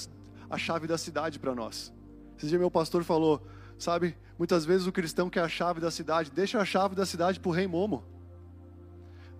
[0.49, 1.93] a chave da cidade para nós.
[2.35, 3.45] Esse dia meu pastor falou,
[3.77, 7.39] sabe, muitas vezes o cristão quer a chave da cidade, deixa a chave da cidade
[7.39, 8.16] para o rei Momo.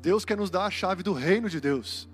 [0.08, 2.08] Deus quer nos dar a chave do reino de Deus.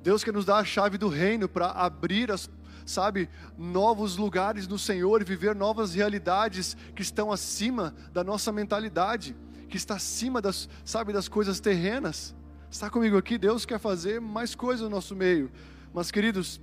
[0.00, 2.48] Deus quer nos dar a chave do reino para abrir as,
[2.86, 9.34] sabe, novos lugares no Senhor e viver novas realidades que estão acima da nossa mentalidade
[9.68, 12.32] que está acima das, sabe, das coisas terrenas.
[12.70, 13.36] Está comigo aqui?
[13.36, 15.50] Deus quer fazer mais coisas no nosso meio.
[15.92, 16.60] Mas, queridos,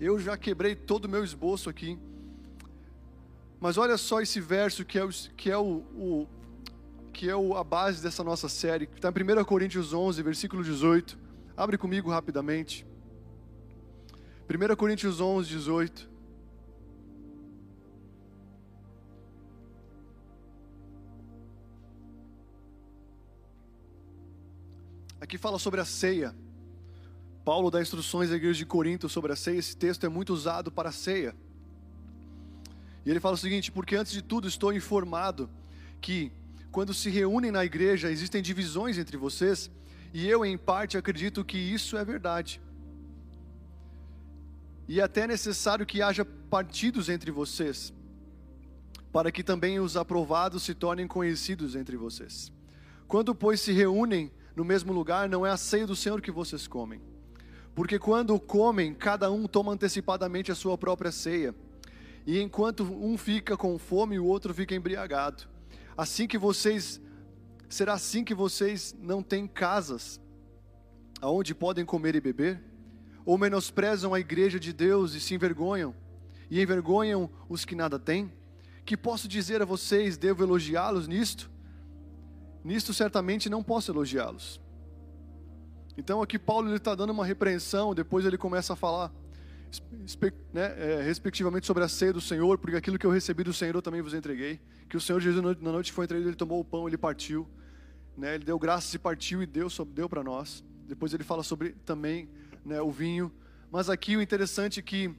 [0.00, 1.98] eu já quebrei todo o meu esboço aqui.
[3.60, 6.26] Mas olha só esse verso que é, o, que é, o, o
[7.18, 11.18] que é a base dessa nossa série, que está em 1 Coríntios 11, versículo 18.
[11.56, 12.86] Abre comigo rapidamente.
[14.48, 16.08] 1 Coríntios 11, 18.
[25.20, 26.32] Aqui fala sobre a ceia.
[27.44, 29.58] Paulo dá instruções à igreja de Corinto sobre a ceia.
[29.58, 31.34] Esse texto é muito usado para a ceia.
[33.04, 35.50] E ele fala o seguinte: porque antes de tudo estou informado
[36.00, 36.30] que
[36.70, 39.70] quando se reúnem na igreja existem divisões entre vocês,
[40.12, 42.60] e eu em parte acredito que isso é verdade.
[44.86, 47.92] E é até necessário que haja partidos entre vocês,
[49.12, 52.52] para que também os aprovados se tornem conhecidos entre vocês.
[53.06, 56.66] Quando, pois, se reúnem no mesmo lugar, não é a ceia do Senhor que vocês
[56.66, 57.00] comem.
[57.74, 61.54] Porque quando comem, cada um toma antecipadamente a sua própria ceia.
[62.26, 65.44] E enquanto um fica com fome, o outro fica embriagado.
[65.98, 67.00] Assim que vocês
[67.68, 70.20] será assim que vocês não têm casas
[71.20, 72.62] aonde podem comer e beber?
[73.26, 75.92] Ou menosprezam a igreja de Deus e se envergonham
[76.48, 78.32] e envergonham os que nada têm?
[78.84, 81.50] Que posso dizer a vocês, devo elogiá-los nisto?
[82.64, 84.60] Nisto certamente não posso elogiá-los.
[85.96, 89.12] Então aqui Paulo está dando uma repreensão, depois ele começa a falar
[90.52, 93.74] né, é, respectivamente sobre a ceia do Senhor, porque aquilo que eu recebi do Senhor
[93.74, 94.60] eu também vos entreguei.
[94.88, 97.48] Que o Senhor Jesus na noite foi entregue, ele tomou o pão, ele partiu,
[98.16, 100.64] né, ele deu graças e partiu e deu, deu para nós.
[100.86, 102.28] Depois ele fala sobre também
[102.64, 103.32] né, o vinho.
[103.70, 105.14] Mas aqui o interessante é que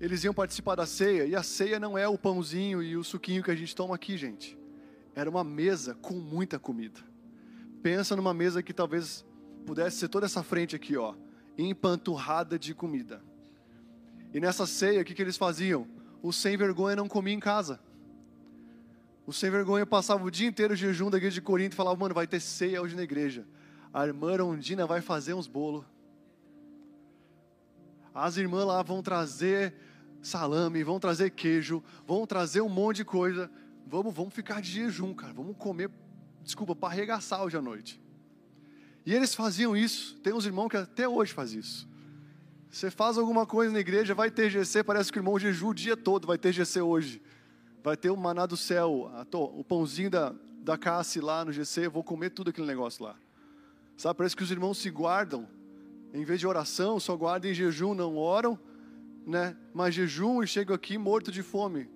[0.00, 3.42] eles iam participar da ceia, e a ceia não é o pãozinho e o suquinho
[3.42, 4.58] que a gente toma aqui, gente
[5.18, 7.00] era uma mesa com muita comida.
[7.82, 9.26] Pensa numa mesa que talvez
[9.66, 11.12] pudesse ser toda essa frente aqui, ó,
[11.58, 13.20] empanturrada de comida.
[14.32, 15.86] E nessa ceia, o que, que eles faziam?
[16.22, 17.80] O sem vergonha não comia em casa.
[19.26, 21.98] O sem vergonha passava o dia inteiro de jejum da igreja de Corinto e falava,
[21.98, 23.46] mano, vai ter ceia hoje na igreja.
[23.92, 25.84] A irmã Rondina vai fazer uns bolos.
[28.14, 29.74] As irmãs lá vão trazer
[30.20, 33.50] salame, vão trazer queijo, vão trazer um monte de coisa
[33.88, 35.90] vamos, vamos ficar de jejum, cara, vamos comer,
[36.42, 38.00] desculpa, para arregaçar hoje à noite.
[39.04, 41.87] E eles faziam isso, tem uns irmãos que até hoje faz isso.
[42.70, 45.74] Você faz alguma coisa na igreja, vai ter GC, parece que o irmão jejum o
[45.74, 47.22] dia todo, vai ter GC hoje.
[47.82, 52.04] Vai ter o maná do céu, o pãozinho da, da Cassi lá no GC, vou
[52.04, 53.16] comer tudo aquele negócio lá.
[53.96, 55.48] Sabe, parece que os irmãos se guardam,
[56.12, 58.58] em vez de oração, só guardam em jejum, não oram,
[59.26, 59.56] né?
[59.72, 61.88] Mas jejum e chegam aqui morto de fome.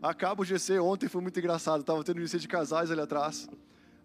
[0.00, 3.48] Acaba o GC, ontem foi muito engraçado, estava tendo GC de casais ali atrás.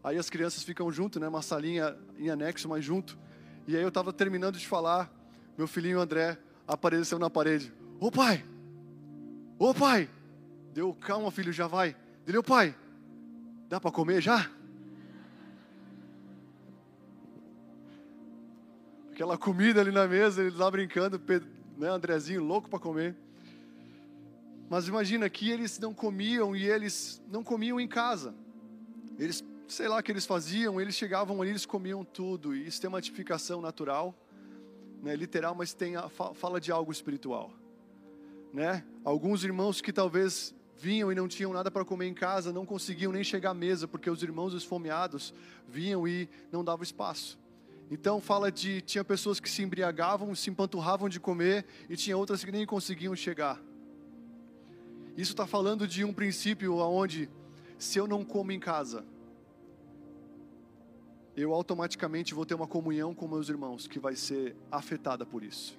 [0.03, 1.27] Aí as crianças ficam junto, né?
[1.27, 3.17] Uma salinha em anexo, mas junto.
[3.67, 5.11] E aí eu estava terminando de falar,
[5.61, 7.71] meu filhinho André apareceu na parede.
[7.99, 8.43] Ô pai!
[9.59, 10.09] Ô pai!
[10.73, 11.95] Deu, calma filho, já vai.
[12.25, 12.75] Deu, pai,
[13.69, 14.49] dá para comer já?
[19.11, 21.21] Aquela comida ali na mesa, ele lá brincando,
[21.77, 23.15] né, Andrezinho louco para comer.
[24.67, 28.33] Mas imagina que eles não comiam e eles não comiam em casa.
[29.19, 32.55] Eles sei lá o que eles faziam, eles chegavam ali, eles comiam tudo.
[32.55, 34.15] E isso tem uma tipificação natural,
[35.01, 37.51] né, literal, mas tem a, fala de algo espiritual.
[38.53, 38.83] Né?
[39.03, 43.11] Alguns irmãos que talvez vinham e não tinham nada para comer em casa, não conseguiam
[43.11, 45.33] nem chegar à mesa, porque os irmãos esfomeados
[45.67, 47.39] vinham e não davam espaço.
[47.89, 52.43] Então fala de tinha pessoas que se embriagavam, se empanturravam de comer e tinha outras
[52.43, 53.61] que nem conseguiam chegar.
[55.17, 57.29] Isso está falando de um princípio onde
[57.77, 59.03] se eu não como em casa,
[61.35, 65.77] eu automaticamente vou ter uma comunhão com meus irmãos que vai ser afetada por isso.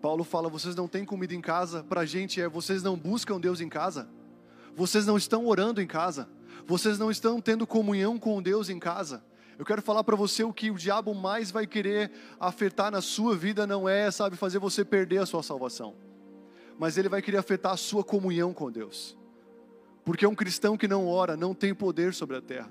[0.00, 3.38] Paulo fala: vocês não têm comida em casa, para a gente é vocês não buscam
[3.38, 4.08] Deus em casa,
[4.74, 6.28] vocês não estão orando em casa,
[6.66, 9.22] vocês não estão tendo comunhão com Deus em casa.
[9.58, 13.34] Eu quero falar para você o que o diabo mais vai querer afetar na sua
[13.34, 15.94] vida não é, sabe, fazer você perder a sua salvação,
[16.78, 19.16] mas ele vai querer afetar a sua comunhão com Deus,
[20.04, 22.70] porque um cristão que não ora não tem poder sobre a terra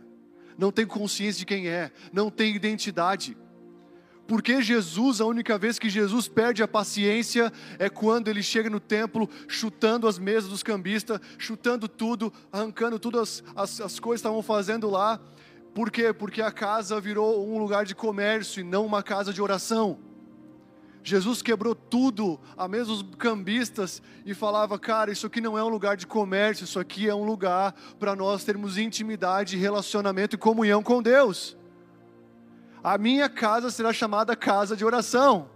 [0.58, 3.38] não tem consciência de quem é, não tem identidade.
[4.28, 8.80] Porque Jesus, a única vez que Jesus perde a paciência é quando ele chega no
[8.80, 14.42] templo chutando as mesas dos cambistas, chutando tudo, arrancando todas as, as coisas que estavam
[14.42, 15.20] fazendo lá.
[15.76, 16.12] Por quê?
[16.12, 20.00] Porque a casa virou um lugar de comércio e não uma casa de oração.
[21.06, 25.68] Jesus quebrou tudo, a mesa dos cambistas, e falava: Cara, isso aqui não é um
[25.68, 30.82] lugar de comércio, isso aqui é um lugar para nós termos intimidade, relacionamento e comunhão
[30.82, 31.56] com Deus.
[32.84, 35.48] A minha casa será chamada casa de oração.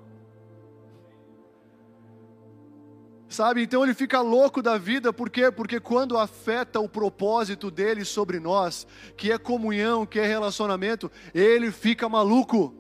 [3.28, 5.50] Sabe, então ele fica louco da vida, por quê?
[5.52, 8.86] Porque quando afeta o propósito dele sobre nós,
[9.18, 12.76] que é comunhão, que é relacionamento, ele fica maluco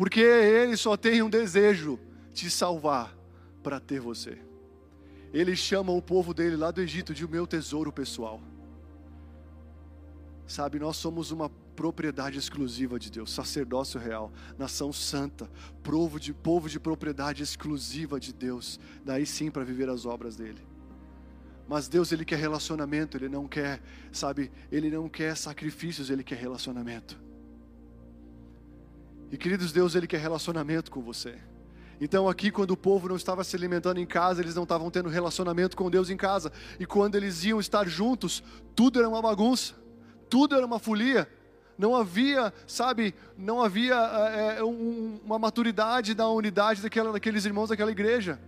[0.00, 2.00] porque Ele só tem um desejo:
[2.32, 3.14] te salvar
[3.62, 4.38] para ter você.
[5.30, 8.40] Ele chama o povo dele lá do Egito de o meu tesouro pessoal.
[10.46, 15.50] Sabe, nós somos uma propriedade exclusiva de Deus, sacerdócio real, nação santa,
[15.82, 20.66] povo de, povo de propriedade exclusiva de Deus, daí sim para viver as obras dele.
[21.68, 26.38] Mas Deus, Ele quer relacionamento, Ele não quer, sabe, Ele não quer sacrifícios, Ele quer
[26.38, 27.28] relacionamento.
[29.30, 31.36] E queridos, Deus, Ele quer relacionamento com você.
[32.00, 35.08] Então, aqui, quando o povo não estava se alimentando em casa, eles não estavam tendo
[35.08, 36.50] relacionamento com Deus em casa.
[36.80, 38.42] E quando eles iam estar juntos,
[38.74, 39.74] tudo era uma bagunça,
[40.28, 41.28] tudo era uma folia.
[41.78, 47.90] Não havia, sabe, não havia é, um, uma maturidade da unidade daquela, daqueles irmãos daquela
[47.90, 48.40] igreja.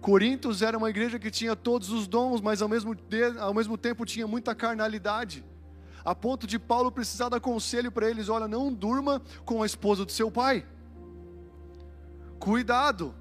[0.00, 2.96] Corintos era uma igreja que tinha todos os dons, mas ao mesmo,
[3.38, 5.44] ao mesmo tempo tinha muita carnalidade
[6.04, 10.04] a ponto de Paulo precisar dar conselho para eles: olha, não durma com a esposa
[10.04, 10.66] do seu pai.
[12.38, 13.14] Cuidado.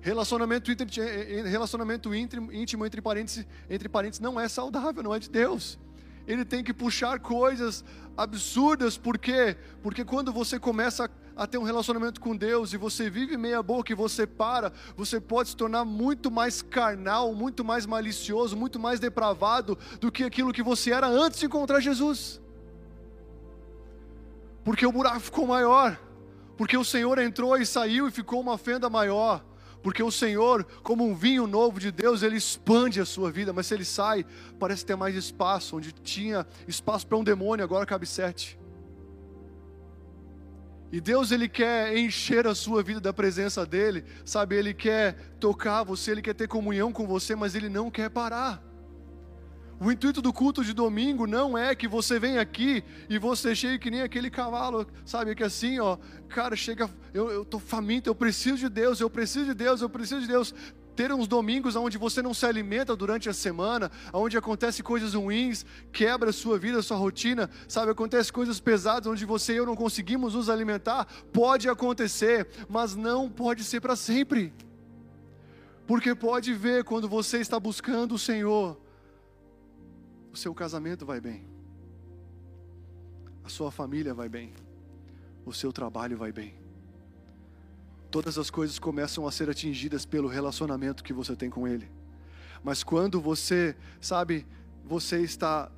[0.00, 5.18] Relacionamento, íntimo, eh, eh, relacionamento íntimo entre parentes, entre parentes não é saudável, não é
[5.18, 5.78] de Deus
[6.26, 7.84] ele tem que puxar coisas
[8.16, 9.56] absurdas, por quê?
[9.82, 11.10] Porque quando você começa a
[11.44, 15.48] ter um relacionamento com Deus e você vive meia boca e você para, você pode
[15.48, 20.62] se tornar muito mais carnal, muito mais malicioso, muito mais depravado do que aquilo que
[20.62, 22.40] você era antes de encontrar Jesus.
[24.64, 25.98] Porque o buraco ficou maior,
[26.56, 29.44] porque o Senhor entrou e saiu e ficou uma fenda maior
[29.86, 33.68] porque o Senhor, como um vinho novo de Deus, ele expande a sua vida, mas
[33.68, 34.26] se ele sai,
[34.58, 38.58] parece ter mais espaço, onde tinha espaço para um demônio, agora cabe sete.
[40.92, 44.56] E Deus ele quer encher a sua vida da presença dele, sabe?
[44.56, 48.62] Ele quer tocar você, ele quer ter comunhão com você, mas ele não quer parar.
[49.78, 53.78] O intuito do culto de domingo não é que você venha aqui e você chegue
[53.78, 55.34] que nem aquele cavalo, sabe?
[55.34, 59.46] Que assim, ó, cara, chega, eu, eu tô faminto, eu preciso de Deus, eu preciso
[59.46, 60.54] de Deus, eu preciso de Deus.
[60.96, 65.66] Ter uns domingos onde você não se alimenta durante a semana, onde acontece coisas ruins,
[65.92, 67.92] quebra a sua vida, a sua rotina, sabe?
[67.92, 73.28] Acontece coisas pesadas onde você e eu não conseguimos nos alimentar, pode acontecer, mas não
[73.30, 74.54] pode ser para sempre.
[75.86, 78.80] Porque pode ver quando você está buscando o Senhor,
[80.32, 81.46] o seu casamento vai bem,
[83.44, 84.54] a sua família vai bem,
[85.44, 86.65] o seu trabalho vai bem.
[88.16, 91.86] Todas as coisas começam a ser atingidas pelo relacionamento que você tem com Ele.
[92.64, 94.46] Mas quando você, sabe,
[94.82, 95.70] você está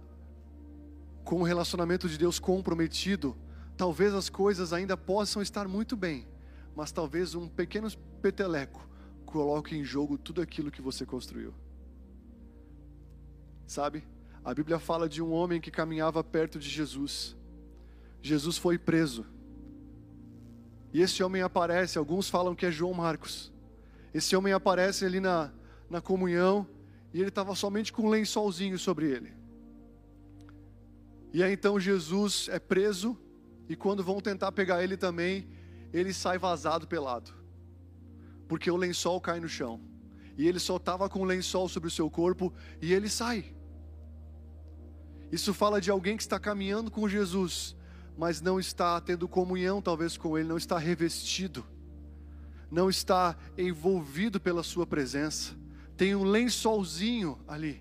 [1.24, 3.36] com o relacionamento de Deus comprometido,
[3.76, 6.28] talvez as coisas ainda possam estar muito bem,
[6.76, 7.91] mas talvez um pequeno
[8.22, 8.89] peteleco
[9.26, 11.53] coloque em jogo tudo aquilo que você construiu.
[13.66, 14.05] Sabe?
[14.45, 17.36] A Bíblia fala de um homem que caminhava perto de Jesus.
[18.22, 19.26] Jesus foi preso.
[20.93, 23.53] E esse homem aparece, alguns falam que é João Marcos.
[24.12, 25.53] Esse homem aparece ali na,
[25.89, 26.66] na comunhão
[27.12, 29.32] e ele estava somente com um lençolzinho sobre ele.
[31.32, 33.16] E aí então Jesus é preso
[33.68, 35.47] e quando vão tentar pegar ele também,
[35.93, 37.32] ele sai vazado pelado.
[38.49, 39.80] Porque o lençol cai no chão.
[40.39, 43.55] E ele só estava com o lençol sobre o seu corpo e ele sai.
[45.30, 47.76] Isso fala de alguém que está caminhando com Jesus,
[48.18, 51.64] mas não está tendo comunhão talvez com ele, não está revestido,
[52.68, 55.56] não está envolvido pela sua presença.
[55.96, 57.80] Tem um lençolzinho ali,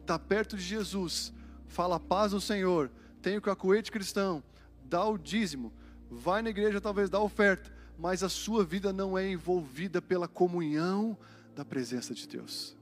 [0.00, 1.32] está perto de Jesus,
[1.66, 4.40] fala paz do Senhor, tem o cacuete cristão,
[4.84, 5.72] dá o dízimo,
[6.08, 11.18] vai na igreja talvez dá oferta, mas a sua vida não é envolvida pela comunhão
[11.56, 12.76] da presença de Deus.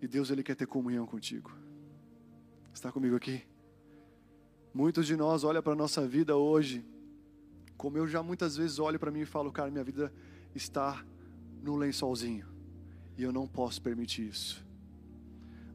[0.00, 1.52] E Deus ele quer ter comunhão contigo.
[2.72, 3.44] Está comigo aqui?
[4.72, 6.84] Muitos de nós olham para a nossa vida hoje,
[7.76, 10.12] como eu já muitas vezes olho para mim e falo, cara, minha vida
[10.54, 11.04] está
[11.62, 12.46] no lençolzinho,
[13.16, 14.64] e eu não posso permitir isso.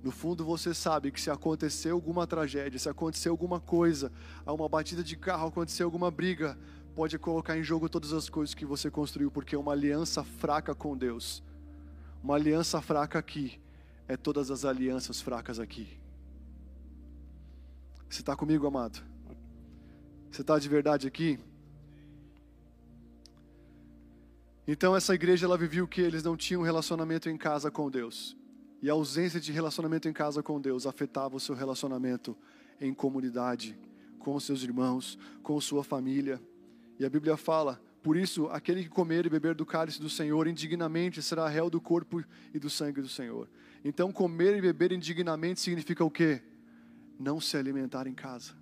[0.04, 4.12] No fundo você sabe que se acontecer alguma tragédia, se acontecer alguma coisa,
[4.46, 6.58] uma batida de carro, acontecer alguma briga,
[6.94, 10.96] pode colocar em jogo todas as coisas que você construiu, porque uma aliança fraca com
[10.96, 11.41] Deus,
[12.22, 13.60] uma aliança fraca aqui,
[14.08, 16.03] é todas as alianças fracas aqui.
[18.14, 19.03] Você está comigo, amado?
[20.30, 21.39] Você está de verdade aqui?
[24.68, 28.38] Então essa igreja ela vivia o que eles não tinham relacionamento em casa com Deus.
[28.84, 32.38] E a ausência de relacionamento em casa com Deus afetava o seu relacionamento
[32.80, 33.76] em comunidade,
[34.20, 36.39] com seus irmãos, com sua família.
[36.99, 40.45] E a Bíblia fala: por isso, aquele que comer e beber do cálice do Senhor
[40.45, 43.49] indignamente será réu do corpo e do sangue do Senhor.
[43.84, 46.43] Então, comer e beber indignamente significa o quê?
[47.20, 48.53] Não se alimentar em casa.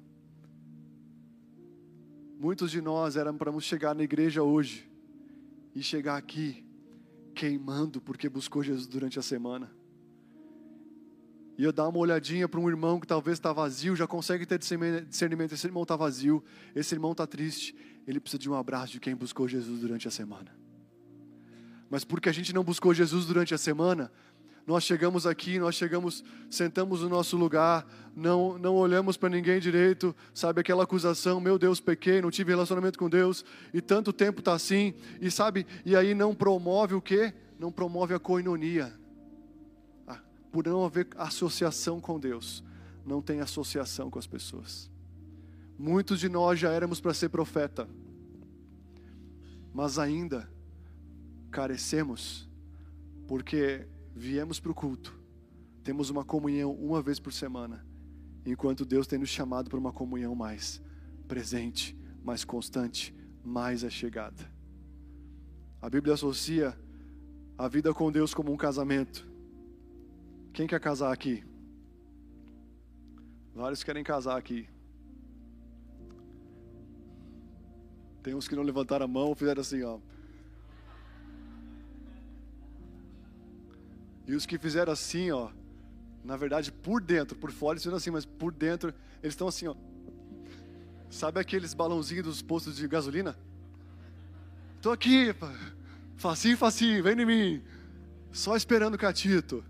[2.39, 4.89] Muitos de nós eram para chegar na igreja hoje
[5.75, 6.65] e chegar aqui
[7.33, 9.71] queimando porque buscou Jesus durante a semana
[11.61, 14.57] e eu dar uma olhadinha para um irmão que talvez está vazio, já consegue ter
[14.57, 15.53] discernimento.
[15.53, 16.43] Esse irmão está vazio,
[16.73, 17.75] esse irmão está triste.
[18.07, 20.51] Ele precisa de um abraço de quem buscou Jesus durante a semana.
[21.87, 24.11] Mas porque a gente não buscou Jesus durante a semana,
[24.65, 27.85] nós chegamos aqui, nós chegamos, sentamos no nosso lugar,
[28.15, 32.99] não, não olhamos para ninguém direito, sabe aquela acusação, meu Deus, pequei, não tive relacionamento
[32.99, 33.43] com Deus,
[33.73, 37.33] e tanto tempo está assim, e sabe, e aí não promove o quê?
[37.59, 38.93] Não promove a coinonia,
[40.51, 42.63] por não haver associação com Deus,
[43.05, 44.89] não tem associação com as pessoas.
[45.77, 47.87] Muitos de nós já éramos para ser profeta,
[49.73, 50.49] mas ainda
[51.49, 52.47] carecemos,
[53.27, 55.17] porque viemos para o culto,
[55.83, 57.85] temos uma comunhão uma vez por semana,
[58.45, 60.81] enquanto Deus tem nos chamado para uma comunhão mais
[61.27, 64.51] presente, mais constante, mais achegada.
[65.81, 66.77] A Bíblia associa
[67.57, 69.27] a vida com Deus como um casamento.
[70.53, 71.43] Quem quer casar aqui?
[73.53, 74.67] Vários querem casar aqui.
[78.21, 79.99] Tem uns que não levantaram a mão, fizeram assim, ó.
[84.27, 85.49] E os que fizeram assim, ó,
[86.23, 89.67] na verdade, por dentro, por fora eles fizeram assim, mas por dentro eles estão assim,
[89.67, 89.75] ó.
[91.09, 93.35] Sabe aqueles balãozinhos dos postos de gasolina?
[94.81, 95.35] Tô aqui,
[96.15, 97.63] facinho, facinho, vem em mim.
[98.31, 99.63] Só esperando o catito.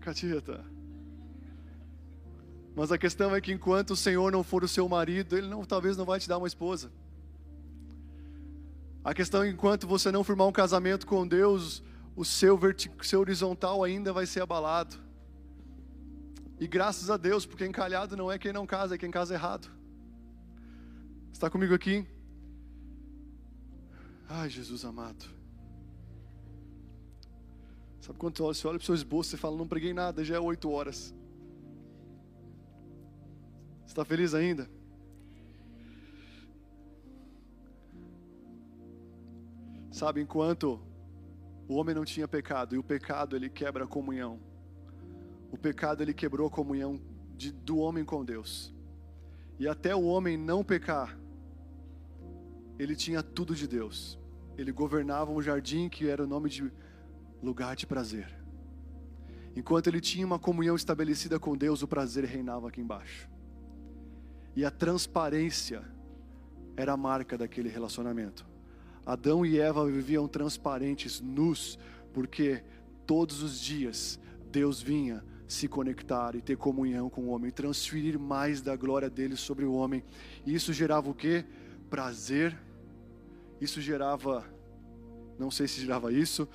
[0.00, 0.64] Catita.
[2.74, 5.64] Mas a questão é que enquanto o Senhor não for o seu marido, Ele não,
[5.64, 6.90] talvez não vai te dar uma esposa.
[9.04, 11.82] A questão é que enquanto você não firmar um casamento com Deus,
[12.14, 12.58] o seu,
[13.02, 14.96] seu horizontal ainda vai ser abalado.
[16.60, 19.68] E graças a Deus, porque encalhado não é quem não casa, é quem casa errado.
[21.32, 22.06] Está comigo aqui?
[24.28, 25.24] Ai, Jesus amado.
[28.00, 30.40] Sabe quando você olha para o seu esboço e fala, não preguei nada, já é
[30.40, 31.14] oito horas.
[33.86, 34.70] Está feliz ainda?
[39.90, 40.80] Sabe, enquanto
[41.72, 44.38] o homem não tinha pecado, e o pecado ele quebra a comunhão.
[45.50, 47.00] O pecado ele quebrou a comunhão
[47.34, 48.74] de, do homem com Deus.
[49.58, 51.18] E até o homem não pecar,
[52.78, 54.18] ele tinha tudo de Deus.
[54.58, 56.70] Ele governava um jardim que era o nome de
[57.42, 58.28] lugar de prazer.
[59.56, 63.30] Enquanto ele tinha uma comunhão estabelecida com Deus, o prazer reinava aqui embaixo.
[64.54, 65.82] E a transparência
[66.76, 68.51] era a marca daquele relacionamento.
[69.04, 71.78] Adão e Eva viviam transparentes, nus,
[72.12, 72.62] porque
[73.06, 74.18] todos os dias
[74.50, 79.36] Deus vinha se conectar e ter comunhão com o homem, transferir mais da glória dele
[79.36, 80.02] sobre o homem.
[80.46, 81.44] E isso gerava o que?
[81.90, 82.56] Prazer.
[83.60, 84.44] Isso gerava,
[85.38, 86.48] não sei se gerava isso,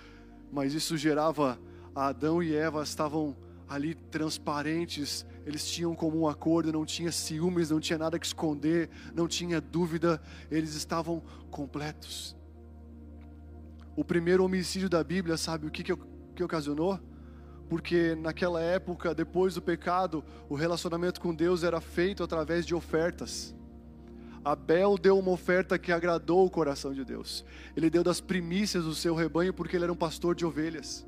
[0.52, 1.60] mas isso gerava
[1.96, 3.36] Adão e Eva estavam
[3.68, 8.90] ali transparentes, eles tinham como um acordo, não tinha ciúmes, não tinha nada que esconder,
[9.14, 12.37] não tinha dúvida, eles estavam completos.
[13.98, 15.92] O primeiro homicídio da Bíblia, sabe o que, que,
[16.36, 17.00] que ocasionou?
[17.68, 23.56] Porque naquela época, depois do pecado, o relacionamento com Deus era feito através de ofertas.
[24.46, 27.44] Abel deu uma oferta que agradou o coração de Deus.
[27.76, 31.04] Ele deu das primícias do seu rebanho porque ele era um pastor de ovelhas.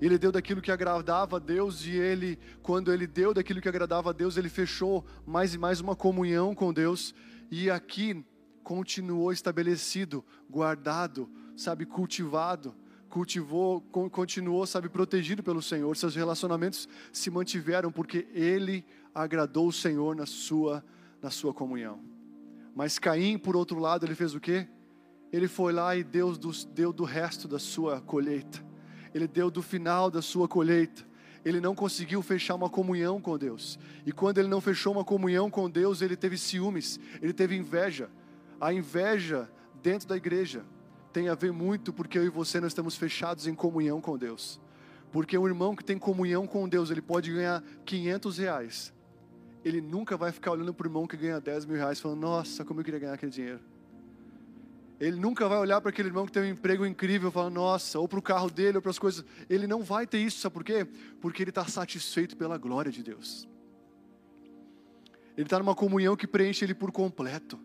[0.00, 4.10] Ele deu daquilo que agradava a Deus e ele, quando ele deu daquilo que agradava
[4.10, 7.14] a Deus, ele fechou mais e mais uma comunhão com Deus
[7.48, 8.24] e aqui
[8.64, 11.30] continuou estabelecido, guardado,
[11.60, 12.74] sabe, cultivado,
[13.08, 13.80] cultivou,
[14.10, 15.96] continuou, sabe, protegido pelo Senhor.
[15.96, 18.84] Seus relacionamentos se mantiveram porque ele
[19.14, 20.84] agradou o Senhor na sua
[21.20, 22.00] na sua comunhão.
[22.76, 24.68] Mas Caim, por outro lado, ele fez o quê?
[25.32, 28.68] Ele foi lá e Deus deu do resto da sua colheita
[29.14, 31.06] ele deu do final da sua colheita.
[31.44, 33.78] Ele não conseguiu fechar uma comunhão com Deus.
[34.04, 38.10] E quando ele não fechou uma comunhão com Deus, ele teve ciúmes, ele teve inveja.
[38.60, 39.50] A inveja
[39.82, 40.64] dentro da igreja
[41.12, 44.60] tem a ver muito porque eu e você não estamos fechados em comunhão com Deus.
[45.10, 48.92] Porque o irmão que tem comunhão com Deus, ele pode ganhar 500 reais.
[49.64, 52.64] Ele nunca vai ficar olhando para o irmão que ganha 10 mil reais, falando: Nossa,
[52.64, 53.60] como eu queria ganhar aquele dinheiro.
[55.00, 58.00] Ele nunca vai olhar para aquele irmão que tem um emprego incrível e falar, nossa,
[58.00, 59.24] ou para o carro dele, ou para as coisas.
[59.48, 60.86] Ele não vai ter isso, sabe por quê?
[61.20, 63.48] Porque ele está satisfeito pela glória de Deus.
[65.36, 67.60] Ele está numa comunhão que preenche ele por completo.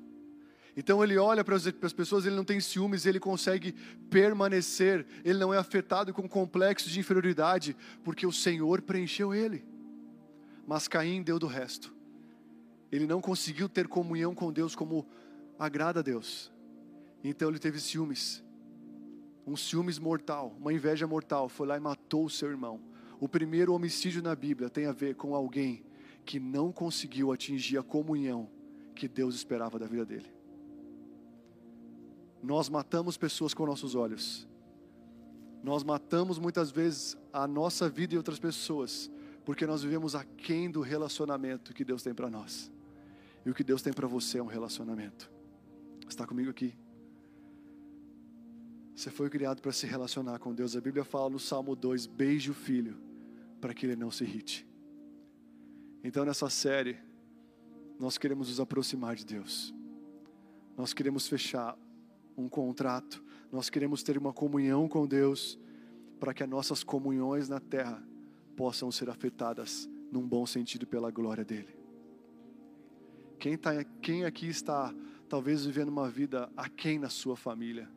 [0.76, 3.74] Então ele olha para as, pessoas, ele não tem ciúmes, ele consegue
[4.10, 9.64] permanecer, ele não é afetado com complexos de inferioridade, porque o Senhor preencheu ele.
[10.66, 11.94] Mas Caim deu do resto.
[12.92, 15.06] Ele não conseguiu ter comunhão com Deus como
[15.60, 16.52] agrada a Deus.
[17.24, 18.44] Então ele teve ciúmes,
[19.46, 22.82] um ciúmes mortal, uma inveja mortal, foi lá e matou o seu irmão.
[23.20, 25.86] O primeiro homicídio na Bíblia tem a ver com alguém
[26.26, 28.50] que não conseguiu atingir a comunhão
[28.96, 30.33] que Deus esperava da vida dele.
[32.44, 34.46] Nós matamos pessoas com nossos olhos.
[35.64, 39.10] Nós matamos muitas vezes a nossa vida e outras pessoas,
[39.46, 42.70] porque nós vivemos aquém do relacionamento que Deus tem para nós.
[43.46, 45.32] E o que Deus tem para você é um relacionamento.
[46.08, 46.76] Está comigo aqui?
[48.94, 50.76] Você foi criado para se relacionar com Deus.
[50.76, 52.98] A Bíblia fala no Salmo 2: beije o filho,
[53.62, 54.68] para que ele não se irrite.
[56.04, 57.00] Então, nessa série,
[57.98, 59.74] nós queremos nos aproximar de Deus.
[60.76, 61.78] Nós queremos fechar
[62.38, 63.24] um contrato.
[63.52, 65.60] Nós queremos ter uma comunhão com Deus,
[66.20, 68.02] para que as nossas comunhões na terra
[68.56, 71.76] possam ser afetadas num bom sentido pela glória dele.
[73.40, 74.94] Quem, tá, quem aqui está
[75.28, 77.90] talvez vivendo uma vida aquém na sua família?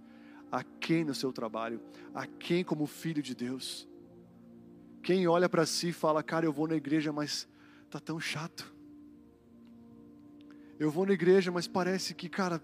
[0.50, 1.80] a quem no seu trabalho,
[2.14, 3.88] a quem como filho de Deus.
[5.02, 7.48] Quem olha para si e fala, cara, eu vou na igreja, mas
[7.90, 8.74] tá tão chato.
[10.78, 12.62] Eu vou na igreja, mas parece que, cara,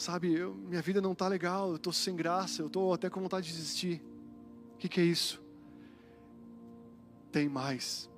[0.00, 3.20] sabe, eu, minha vida não tá legal, eu tô sem graça, eu tô até com
[3.20, 4.02] vontade de desistir.
[4.74, 5.42] O que, que é isso?
[7.30, 8.10] Tem mais,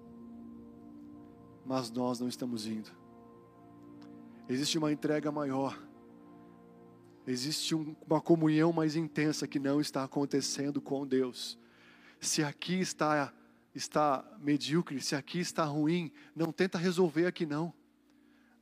[1.66, 2.91] mas nós não estamos indo.
[4.49, 5.78] Existe uma entrega maior
[7.26, 11.59] Existe uma comunhão mais intensa que não está acontecendo com Deus.
[12.20, 13.33] Se aqui está
[13.74, 17.72] está medíocre, se aqui está ruim, não tenta resolver aqui não.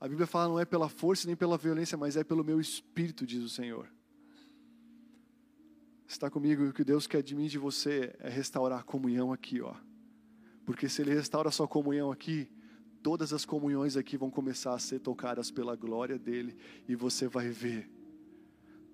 [0.00, 3.26] A Bíblia fala não é pela força nem pela violência, mas é pelo meu espírito,
[3.26, 3.86] diz o Senhor.
[6.08, 8.82] Está comigo e o que Deus quer de mim e de você é restaurar a
[8.82, 9.74] comunhão aqui, ó.
[10.64, 12.50] Porque se ele restaura a sua comunhão aqui,
[13.02, 16.56] todas as comunhões aqui vão começar a ser tocadas pela glória dele
[16.88, 17.90] e você vai ver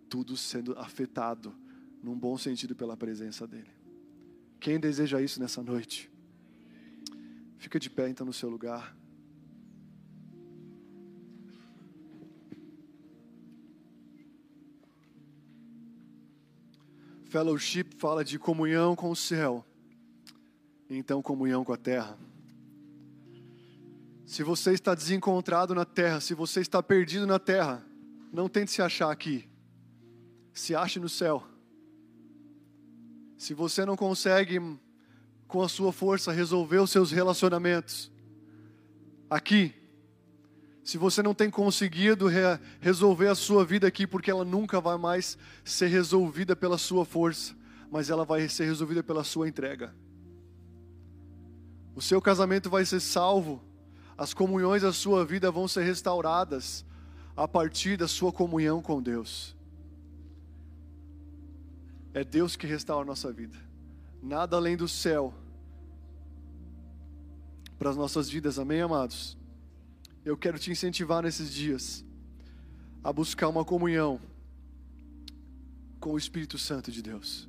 [0.09, 1.55] tudo sendo afetado,
[2.03, 3.71] num bom sentido, pela presença dEle.
[4.59, 6.11] Quem deseja isso nessa noite?
[7.59, 8.97] Fica de pé então no seu lugar.
[17.29, 19.65] Fellowship fala de comunhão com o céu,
[20.89, 22.19] então comunhão com a terra.
[24.25, 27.85] Se você está desencontrado na terra, se você está perdido na terra,
[28.33, 29.49] não tente se achar aqui
[30.57, 31.45] se ache no céu.
[33.37, 34.59] se você não consegue,
[35.47, 38.11] com a sua força, resolver os seus relacionamentos,
[39.29, 39.75] aqui,
[40.87, 42.39] se você não tem conseguido re
[42.81, 47.57] resolver a sua vida aqui, porque ela nunca vai mais ser resolvida pela sua força,
[47.91, 49.93] mas ela vai ser resolvida pela sua entrega.
[51.93, 53.61] O seu casamento vai ser salvo,
[54.17, 56.85] as comunhões da sua vida vão ser restauradas
[57.37, 59.57] a partir da sua comunhão com Deus.
[62.15, 63.59] É Deus que restaura a nossa vida,
[64.23, 65.35] nada além do céu
[67.77, 69.37] para as nossas vidas, amém, amados?
[70.27, 72.05] Eu quero te incentivar nesses dias
[73.05, 74.21] a buscar uma comunhão
[76.01, 77.49] com o Espírito Santo de Deus.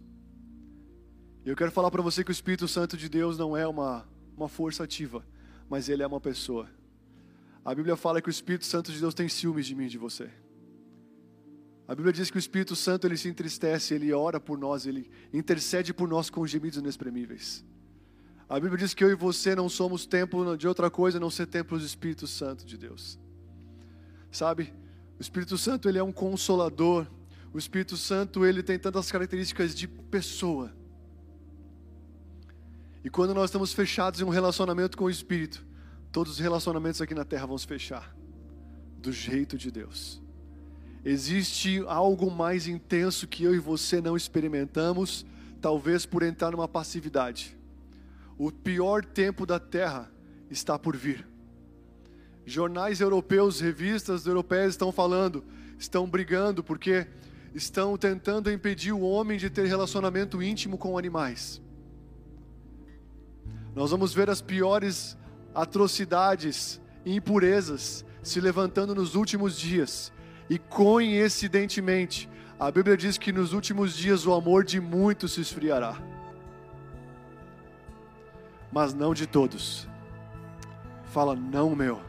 [1.43, 4.07] Eu quero falar para você que o Espírito Santo de Deus não é uma,
[4.37, 5.25] uma força ativa,
[5.67, 6.69] mas ele é uma pessoa.
[7.65, 9.97] A Bíblia fala que o Espírito Santo de Deus tem ciúmes de mim e de
[9.97, 10.29] você.
[11.87, 15.09] A Bíblia diz que o Espírito Santo ele se entristece, ele ora por nós, ele
[15.33, 17.65] intercede por nós com gemidos inexprimíveis.
[18.49, 21.47] A Bíblia diz que eu e você não somos templo de outra coisa, não ser
[21.47, 23.19] templo do Espírito Santo de Deus.
[24.31, 24.73] Sabe?
[25.19, 27.05] O Espírito Santo ele é um consolador.
[27.53, 30.71] O Espírito Santo ele tem tantas características de pessoa.
[33.03, 35.65] E quando nós estamos fechados em um relacionamento com o Espírito,
[36.11, 38.15] todos os relacionamentos aqui na terra vão se fechar
[38.97, 40.21] do jeito de Deus.
[41.03, 45.25] Existe algo mais intenso que eu e você não experimentamos,
[45.61, 47.56] talvez por entrar numa passividade.
[48.37, 50.11] O pior tempo da terra
[50.49, 51.27] está por vir.
[52.45, 55.43] Jornais europeus, revistas europeias estão falando,
[55.79, 57.07] estão brigando porque
[57.53, 61.59] estão tentando impedir o homem de ter relacionamento íntimo com animais.
[63.73, 65.17] Nós vamos ver as piores
[65.53, 70.13] atrocidades e impurezas se levantando nos últimos dias.
[70.47, 72.29] E coincidentemente,
[72.59, 76.16] a Bíblia diz que nos últimos dias o amor de muitos se esfriará
[78.71, 79.87] mas não de todos.
[81.05, 82.01] Fala, não meu.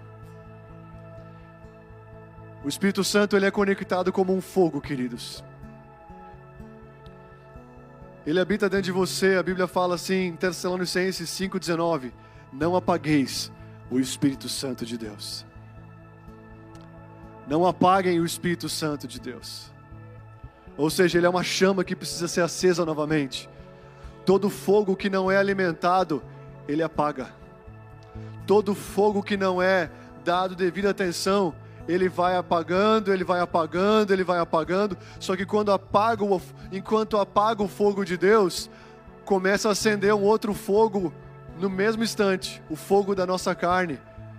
[2.65, 5.45] O Espírito Santo ele é conectado como um fogo, queridos.
[8.27, 9.37] Ele habita dentro de você.
[9.37, 12.13] A Bíblia fala assim em Tessalonicenses 5:19,
[12.53, 13.51] não apagueis
[13.91, 15.47] o Espírito Santo de Deus.
[17.47, 19.73] Não apaguem o Espírito Santo de Deus.
[20.77, 23.49] Ou seja, ele é uma chama que precisa ser acesa novamente.
[24.27, 26.23] Todo fogo que não é alimentado,
[26.69, 27.29] ele apaga.
[28.47, 29.91] Todo fogo que não é
[30.23, 31.55] dado devida atenção,
[31.89, 34.97] ele vai apagando, ele vai apagando, ele vai apagando.
[35.19, 36.41] Só que quando apaga, o,
[36.71, 38.71] enquanto apaga o fogo de Deus,
[39.25, 41.13] começa a acender um outro fogo
[41.59, 43.99] no mesmo instante, o fogo da nossa carne,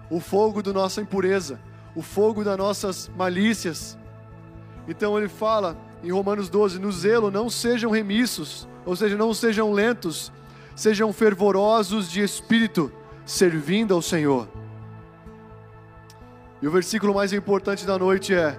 [0.09, 1.59] o fogo da nossa impureza,
[1.95, 3.97] o fogo das nossas malícias.
[4.87, 9.73] Então ele fala em Romanos 12: no zelo não sejam remissos, ou seja, não sejam
[9.73, 10.31] lentos
[10.79, 12.89] sejam fervorosos de espírito,
[13.25, 14.47] servindo ao Senhor.
[16.61, 18.57] E o versículo mais importante da noite é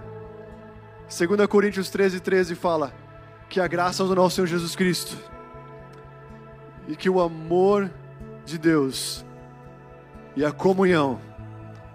[1.09, 2.93] 2 Coríntios 13, 13 fala
[3.49, 5.17] que a graça do nosso Senhor Jesus Cristo
[6.87, 7.91] e que o amor
[8.45, 9.25] de Deus
[10.37, 11.19] e a comunhão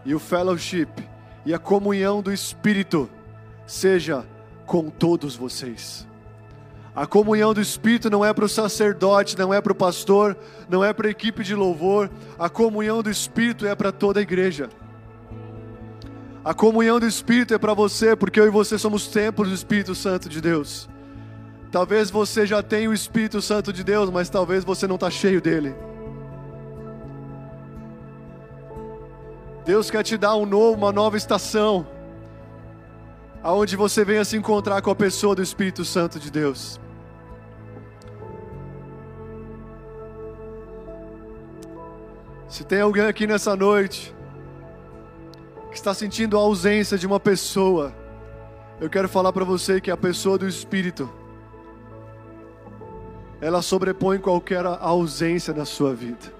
[0.03, 0.89] e o fellowship
[1.45, 3.07] e a comunhão do Espírito
[3.67, 4.25] seja
[4.65, 6.07] com todos vocês.
[6.95, 10.37] A comunhão do Espírito não é para o sacerdote, não é para o pastor,
[10.69, 12.09] não é para a equipe de louvor.
[12.39, 14.69] A comunhão do Espírito é para toda a igreja.
[16.43, 19.93] A comunhão do Espírito é para você, porque eu e você somos templos do Espírito
[19.93, 20.87] Santo de Deus.
[21.69, 25.41] Talvez você já tenha o Espírito Santo de Deus, mas talvez você não está cheio
[25.41, 25.75] dele.
[29.65, 31.85] Deus quer te dar um novo, uma nova estação,
[33.45, 36.81] aonde você venha se encontrar com a pessoa do Espírito Santo de Deus.
[42.49, 44.15] Se tem alguém aqui nessa noite
[45.69, 47.93] que está sentindo a ausência de uma pessoa,
[48.81, 51.07] eu quero falar para você que a pessoa do Espírito,
[53.39, 56.33] ela sobrepõe qualquer ausência na sua vida.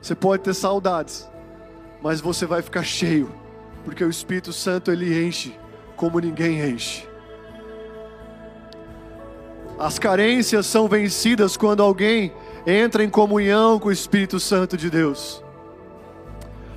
[0.00, 1.30] Você pode ter saudades,
[2.00, 3.41] mas você vai ficar cheio,
[3.84, 5.54] porque o Espírito Santo ele enche
[5.96, 7.06] como ninguém enche.
[9.78, 12.32] As carências são vencidas quando alguém
[12.66, 15.42] entra em comunhão com o Espírito Santo de Deus.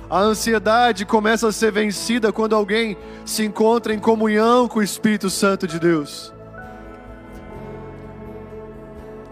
[0.08, 5.28] A ansiedade começa a ser vencida quando alguém se encontra em comunhão com o Espírito
[5.28, 6.32] Santo de Deus.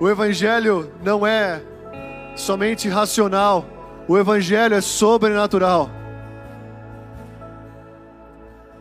[0.01, 1.63] O Evangelho não é
[2.35, 3.65] somente racional,
[4.09, 5.89] o Evangelho é sobrenatural.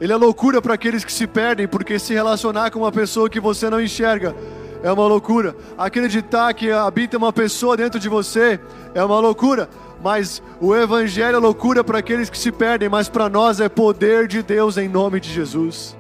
[0.04, 3.40] Ele é loucura para aqueles que se perdem, porque se relacionar com uma pessoa que
[3.40, 4.36] você não enxerga
[4.84, 5.56] é uma loucura.
[5.78, 8.60] Acreditar que habita uma pessoa dentro de você
[8.94, 9.70] é uma loucura.
[10.04, 14.28] Mas o Evangelho é loucura para aqueles que se perdem, mas para nós é poder
[14.28, 15.96] de Deus em nome de Jesus.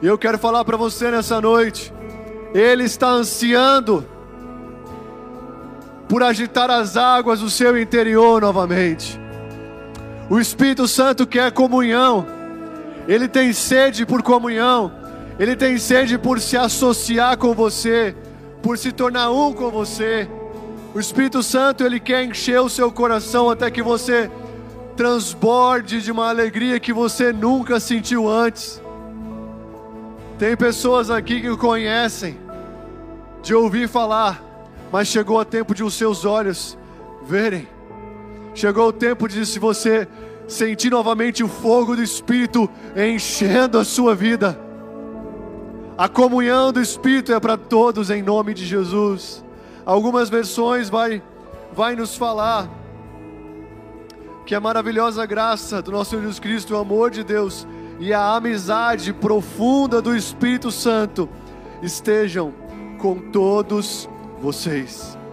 [0.00, 1.92] E eu quero falar para você nessa noite,
[2.54, 4.02] Ele está ansiando
[6.08, 9.22] por agitar as águas do seu interior novamente.
[10.28, 12.26] O Espírito Santo quer comunhão,
[13.06, 14.90] ele tem sede por comunhão,
[15.38, 18.16] ele tem sede por se associar com você,
[18.62, 20.28] por se tornar um com você.
[20.94, 24.30] O Espírito Santo, ele quer encher o seu coração até que você
[24.96, 28.80] transborde de uma alegria que você nunca sentiu antes.
[30.38, 32.38] Tem pessoas aqui que o conhecem
[33.42, 34.42] de ouvir falar,
[34.90, 36.78] mas chegou o tempo de os seus olhos
[37.24, 37.73] verem.
[38.54, 40.06] Chegou o tempo de se você
[40.46, 44.58] sentir novamente o fogo do Espírito enchendo a sua vida.
[45.98, 49.44] A comunhão do Espírito é para todos em nome de Jesus.
[49.84, 51.22] Algumas versões vai
[51.72, 52.70] vai nos falar
[54.46, 57.66] que a maravilhosa graça do nosso Jesus Cristo, o amor de Deus
[57.98, 61.28] e a amizade profunda do Espírito Santo
[61.82, 62.52] estejam
[62.98, 64.08] com todos
[64.40, 65.23] vocês.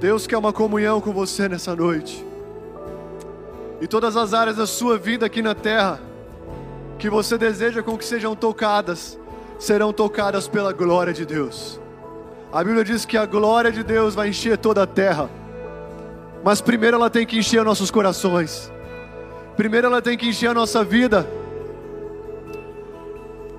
[0.00, 2.24] Deus quer uma comunhão com você nessa noite.
[3.80, 6.00] E todas as áreas da sua vida aqui na terra
[6.98, 9.18] que você deseja com que sejam tocadas,
[9.58, 11.80] serão tocadas pela glória de Deus.
[12.52, 15.28] A Bíblia diz que a glória de Deus vai encher toda a terra.
[16.44, 18.72] Mas primeiro ela tem que encher nossos corações.
[19.56, 21.28] Primeiro ela tem que encher a nossa vida.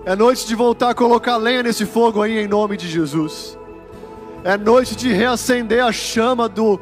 [0.05, 3.58] É noite de voltar a colocar lenha nesse fogo aí em nome de Jesus.
[4.43, 6.79] É noite de reacender a chama do,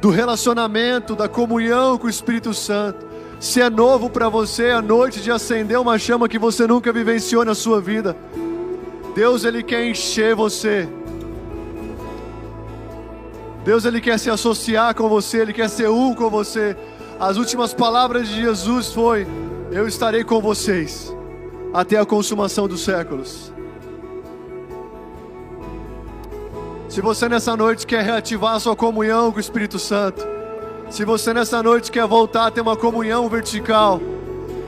[0.00, 3.06] do relacionamento, da comunhão com o Espírito Santo.
[3.40, 7.44] Se é novo para você, é noite de acender uma chama que você nunca vivenciou
[7.44, 8.16] na sua vida.
[9.16, 10.88] Deus ele quer encher você.
[13.64, 16.76] Deus ele quer se associar com você, ele quer ser um com você.
[17.18, 19.26] As últimas palavras de Jesus foi:
[19.72, 21.14] Eu estarei com vocês
[21.74, 23.51] até a consumação dos séculos.
[26.92, 30.28] Se você nessa noite quer reativar a sua comunhão com o Espírito Santo,
[30.90, 33.98] se você nessa noite quer voltar a ter uma comunhão vertical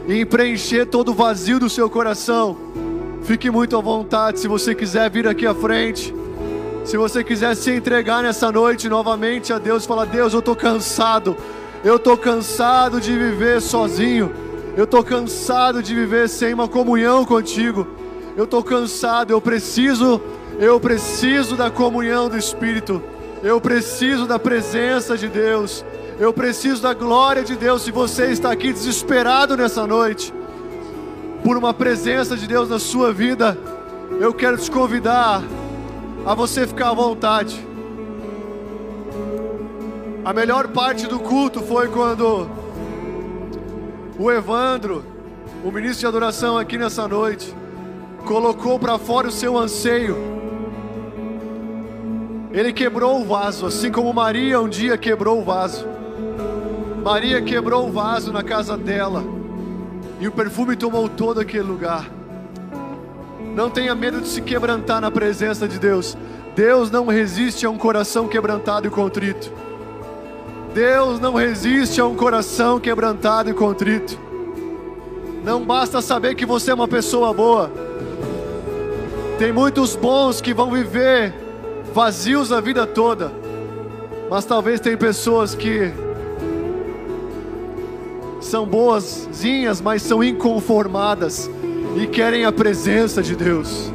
[0.09, 2.57] e preencher todo o vazio do seu coração,
[3.25, 4.41] fique muito à vontade.
[4.41, 6.15] Se você quiser vir aqui à frente,
[6.83, 11.37] se você quiser se entregar nessa noite novamente a Deus, falar: Deus, eu estou cansado,
[11.85, 14.33] eu estou cansado de viver sozinho.
[14.75, 17.87] Eu estou cansado de viver sem uma comunhão contigo.
[18.35, 20.23] Eu estou cansado, eu preciso,
[20.65, 23.03] eu preciso da comunhão do Espírito.
[23.43, 25.85] Eu preciso da presença de Deus.
[26.19, 27.83] Eu preciso da glória de Deus.
[27.83, 30.33] Se você está aqui desesperado nessa noite,
[31.45, 33.59] por uma presença de Deus na sua vida,
[34.19, 35.43] eu quero te convidar
[36.25, 37.63] a você ficar à vontade.
[40.25, 42.49] A melhor parte do culto foi quando
[44.19, 45.05] o Evandro,
[45.63, 47.55] o ministro de adoração aqui nessa noite,
[48.25, 50.44] colocou para fora o seu anseio.
[52.55, 55.85] Ele quebrou o vaso, assim como Maria um dia quebrou o vaso.
[57.03, 59.25] Maria quebrou o vaso na casa dela,
[60.21, 62.09] e o perfume tomou todo aquele lugar.
[63.57, 66.17] Não tenha medo de se quebrantar na presença de Deus.
[66.55, 69.53] Deus não resiste a um coração quebrantado e contrito.
[70.73, 74.17] Deus não resiste a um coração quebrantado e contrito.
[75.43, 77.69] Não basta saber que você é uma pessoa boa.
[79.41, 81.44] Tem muitos bons que vão viver
[81.95, 83.33] vazios a vida toda.
[84.29, 85.91] Mas talvez tem pessoas que
[88.41, 91.51] são boazinhas, mas são inconformadas
[91.97, 93.91] e querem a presença de Deus.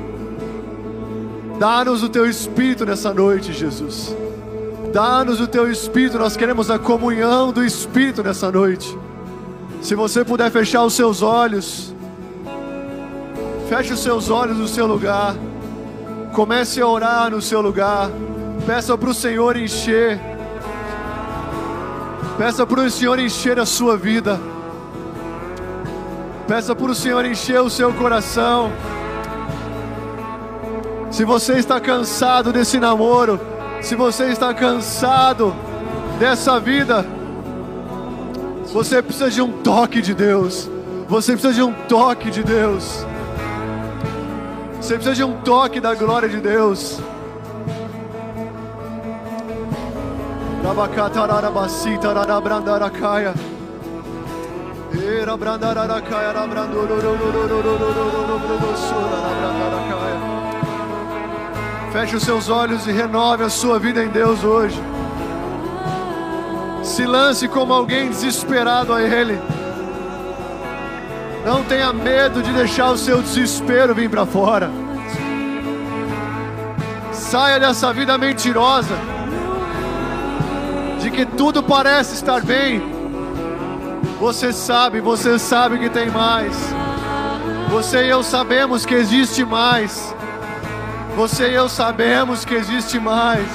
[1.60, 4.16] Dá-nos o teu espírito nessa noite, Jesus.
[4.91, 8.97] Dá-nos o teu Espírito, nós queremos a comunhão do Espírito nessa noite.
[9.84, 11.93] Se você puder fechar os seus olhos,
[13.70, 15.36] feche os seus olhos no seu lugar,
[16.34, 18.10] comece a orar no seu lugar,
[18.66, 20.20] peça para o Senhor encher,
[22.38, 24.40] peça para o Senhor encher a sua vida,
[26.48, 28.72] peça para o Senhor encher o seu coração.
[31.12, 33.40] Se você está cansado desse namoro,
[33.82, 35.56] se você está cansado
[36.20, 37.06] dessa vida,
[38.72, 40.70] você precisa de um toque de Deus.
[41.08, 43.04] Você precisa de um toque de Deus.
[44.82, 47.00] Você precisa de um toque da glória de Deus.
[61.92, 64.80] Feche os seus olhos e renove a sua vida em Deus hoje.
[66.84, 69.40] Se lance como alguém desesperado a Ele.
[71.46, 74.70] Não tenha medo de deixar o seu desespero vir para fora.
[77.12, 78.96] Saia dessa vida mentirosa,
[81.00, 82.82] de que tudo parece estar bem.
[84.20, 86.56] Você sabe, você sabe que tem mais.
[87.70, 90.14] Você e eu sabemos que existe mais.
[91.16, 93.48] Você e eu sabemos que existe mais.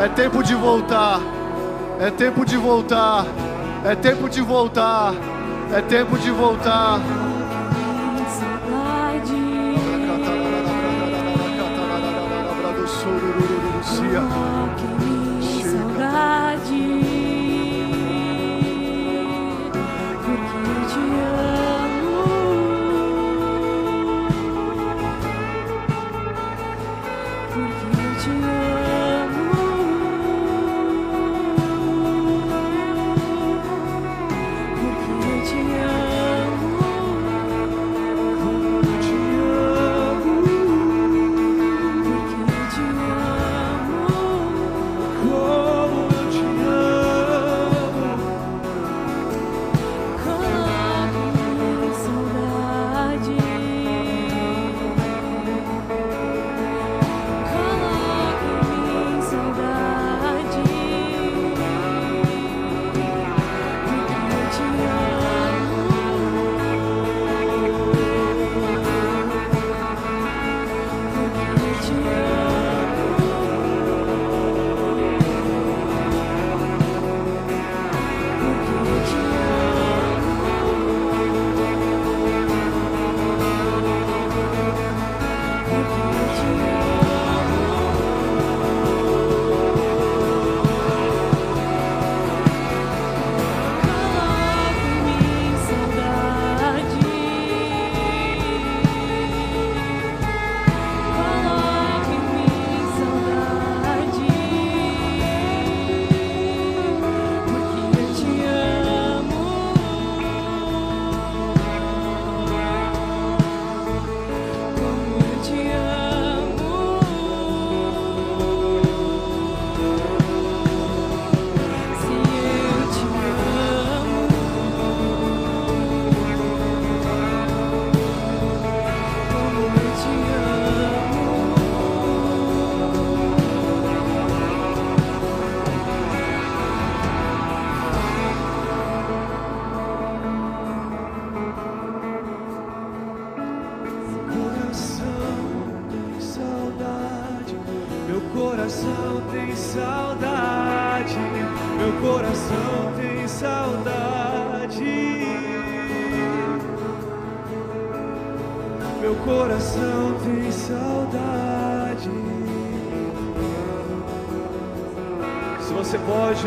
[0.00, 1.20] É tempo de voltar.
[2.00, 3.26] É tempo de voltar.
[3.84, 5.12] É tempo de voltar.
[5.70, 7.00] É tempo de voltar.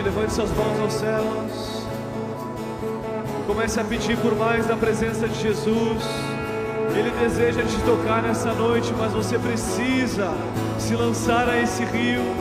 [0.02, 1.86] Levante suas mãos aos céus.
[3.48, 6.04] Comece a pedir por mais da presença de Jesus.
[6.96, 10.34] Ele deseja te tocar nessa noite, mas você precisa
[10.78, 12.41] se lançar a esse rio.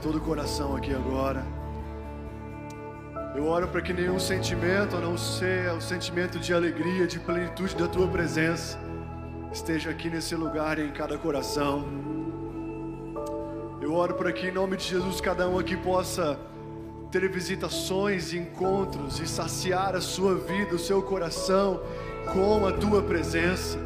[0.00, 1.46] Todo o coração aqui agora.
[3.36, 7.76] Eu oro para que nenhum sentimento, a não ser o sentimento de alegria, de plenitude
[7.76, 8.76] da tua presença,
[9.52, 11.84] esteja aqui nesse lugar e em cada coração.
[13.80, 16.36] Eu oro para que, em nome de Jesus, cada um aqui possa
[17.12, 21.80] ter visitações, encontros e saciar a sua vida, o seu coração
[22.32, 23.78] com a tua presença.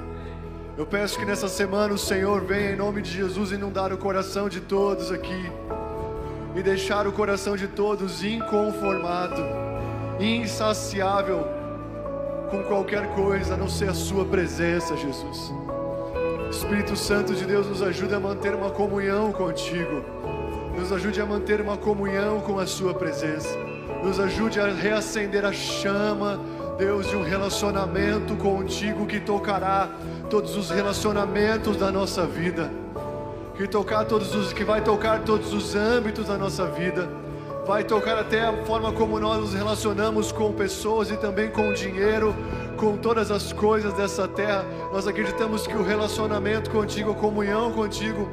[0.78, 4.48] Eu peço que nessa semana o Senhor venha, em nome de Jesus, inundar o coração
[4.48, 5.65] de todos aqui
[6.56, 9.42] e deixar o coração de todos inconformado,
[10.18, 11.46] insaciável
[12.50, 15.52] com qualquer coisa a não ser a Sua presença, Jesus.
[16.50, 20.02] Espírito Santo de Deus, nos ajude a manter uma comunhão contigo,
[20.74, 23.54] nos ajude a manter uma comunhão com a Sua presença,
[24.02, 26.40] nos ajude a reacender a chama,
[26.78, 29.90] Deus, de um relacionamento contigo que tocará
[30.30, 32.85] todos os relacionamentos da nossa vida
[33.56, 37.08] que tocar todos os que vai tocar todos os âmbitos da nossa vida,
[37.66, 41.72] vai tocar até a forma como nós nos relacionamos com pessoas e também com o
[41.72, 42.34] dinheiro,
[42.76, 44.64] com todas as coisas dessa terra.
[44.92, 48.28] Nós acreditamos que o relacionamento contigo, a comunhão contigo,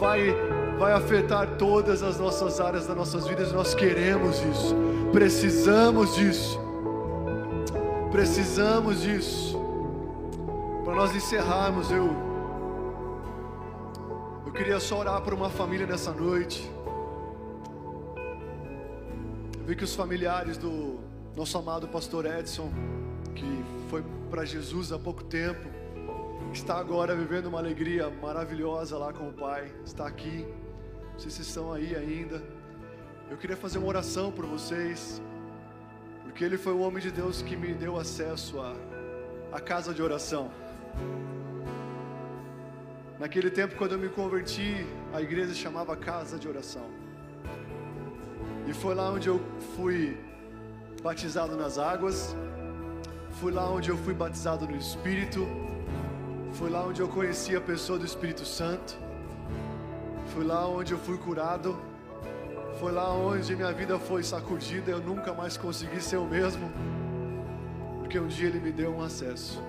[0.00, 0.34] vai
[0.78, 3.52] vai afetar todas as nossas áreas das nossas vidas.
[3.52, 4.74] Nós queremos isso,
[5.12, 6.58] precisamos disso,
[8.10, 9.60] precisamos disso.
[10.84, 12.31] Para nós encerrarmos, eu
[14.52, 16.70] eu queria só orar por uma família nessa noite.
[19.58, 21.00] Eu vi que os familiares do
[21.34, 22.70] nosso amado pastor Edson,
[23.34, 25.66] que foi para Jesus há pouco tempo,
[26.52, 30.46] está agora vivendo uma alegria maravilhosa lá com o Pai, está aqui.
[31.16, 32.42] Se estão aí ainda.
[33.30, 35.22] Eu queria fazer uma oração por vocês,
[36.24, 38.74] porque ele foi o homem de Deus que me deu acesso à,
[39.50, 40.50] à casa de oração.
[43.22, 44.84] Naquele tempo, quando eu me converti,
[45.14, 46.86] a igreja chamava Casa de Oração.
[48.66, 49.40] E foi lá onde eu
[49.76, 50.18] fui
[51.00, 52.34] batizado nas águas,
[53.40, 55.46] foi lá onde eu fui batizado no Espírito,
[56.54, 58.98] foi lá onde eu conheci a pessoa do Espírito Santo,
[60.34, 61.80] foi lá onde eu fui curado,
[62.80, 66.72] foi lá onde minha vida foi sacudida, eu nunca mais consegui ser o mesmo,
[68.00, 69.62] porque um dia Ele me deu um acesso.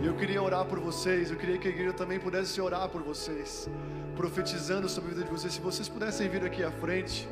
[0.00, 3.02] E eu queria orar por vocês, eu queria que a igreja também pudesse orar por
[3.02, 3.68] vocês,
[4.14, 5.54] profetizando sobre a vida de vocês.
[5.54, 7.26] Se vocês pudessem vir aqui à frente,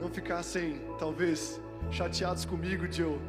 [0.00, 1.60] não ficassem talvez
[1.90, 3.20] chateados comigo de eu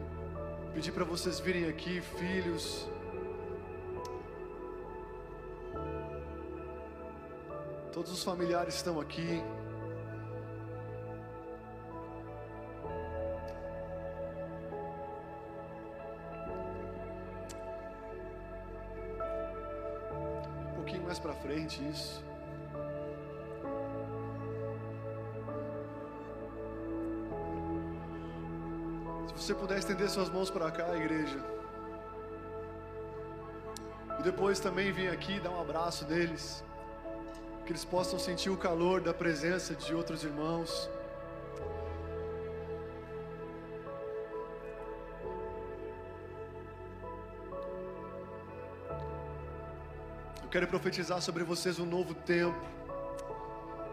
[0.73, 2.87] pedir para vocês virem aqui, filhos.
[7.91, 9.43] Todos os familiares estão aqui.
[20.99, 22.23] Mais para frente isso.
[29.27, 31.43] Se você puder estender suas mãos para cá, igreja.
[34.19, 36.63] E depois também vir aqui dar um abraço deles.
[37.65, 40.89] Que eles possam sentir o calor da presença de outros irmãos.
[50.51, 52.61] Quero profetizar sobre vocês um novo tempo.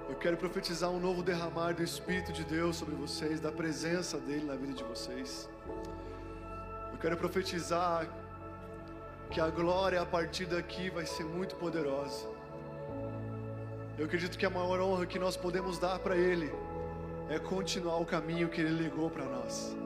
[0.09, 4.45] Eu quero profetizar um novo derramar do Espírito de Deus sobre vocês, da presença dele
[4.45, 5.49] na vida de vocês.
[6.93, 8.09] Eu quero profetizar
[9.31, 12.27] que a glória a partir daqui vai ser muito poderosa.
[13.97, 16.53] Eu acredito que a maior honra que nós podemos dar para Ele
[17.31, 19.77] é continuar o caminho que Ele legou para nós.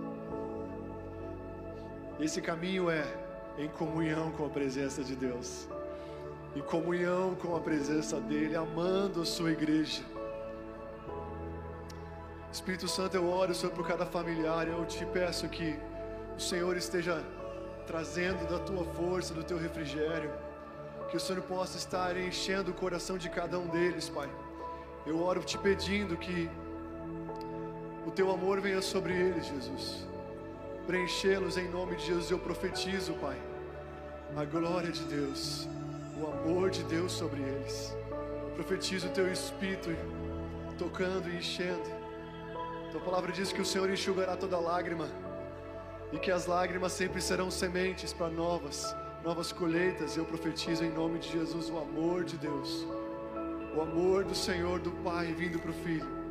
[2.19, 3.05] Esse caminho é
[3.59, 5.69] em comunhão com a presença de Deus,
[6.55, 10.03] em comunhão com a presença dEle, amando a Sua igreja.
[12.53, 15.75] Espírito Santo, eu oro, Senhor, por cada familiar, eu te peço que
[16.37, 17.25] o Senhor esteja
[17.87, 20.31] trazendo da tua força, do teu refrigério,
[21.11, 24.29] que o Senhor possa estar enchendo o coração de cada um deles, Pai.
[25.07, 26.49] Eu oro te pedindo que
[28.07, 30.07] o teu amor venha sobre eles, Jesus.
[30.87, 33.41] Preenchê-los em nome de Jesus, eu profetizo, Pai,
[34.37, 35.69] a glória de Deus,
[36.23, 37.97] o amor de Deus sobre eles.
[38.55, 39.91] Profetizo o teu Espírito
[40.79, 41.91] tocando e enchendo.
[42.93, 45.09] Tua palavra diz que o Senhor enxugará toda lágrima
[46.13, 48.95] e que as lágrimas sempre serão sementes para novas,
[49.25, 50.17] novas colheitas.
[50.17, 52.87] Eu profetizo em nome de Jesus o amor de Deus,
[53.77, 56.23] o amor do Senhor, do Pai vindo para o Filho.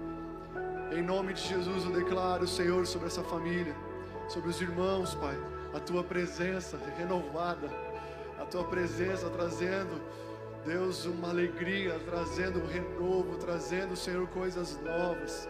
[0.91, 3.75] Em nome de Jesus eu declaro, Senhor, sobre essa família,
[4.29, 5.37] sobre os irmãos, Pai,
[5.73, 7.69] a tua presença renovada,
[8.51, 10.01] tua presença trazendo,
[10.65, 15.47] Deus, uma alegria, trazendo um renovo, trazendo, Senhor, coisas novas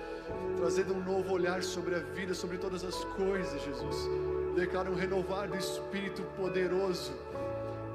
[0.57, 4.09] trazendo um novo olhar sobre a vida, sobre todas as coisas, Jesus.
[4.55, 7.13] Declaro um renovar do Espírito poderoso,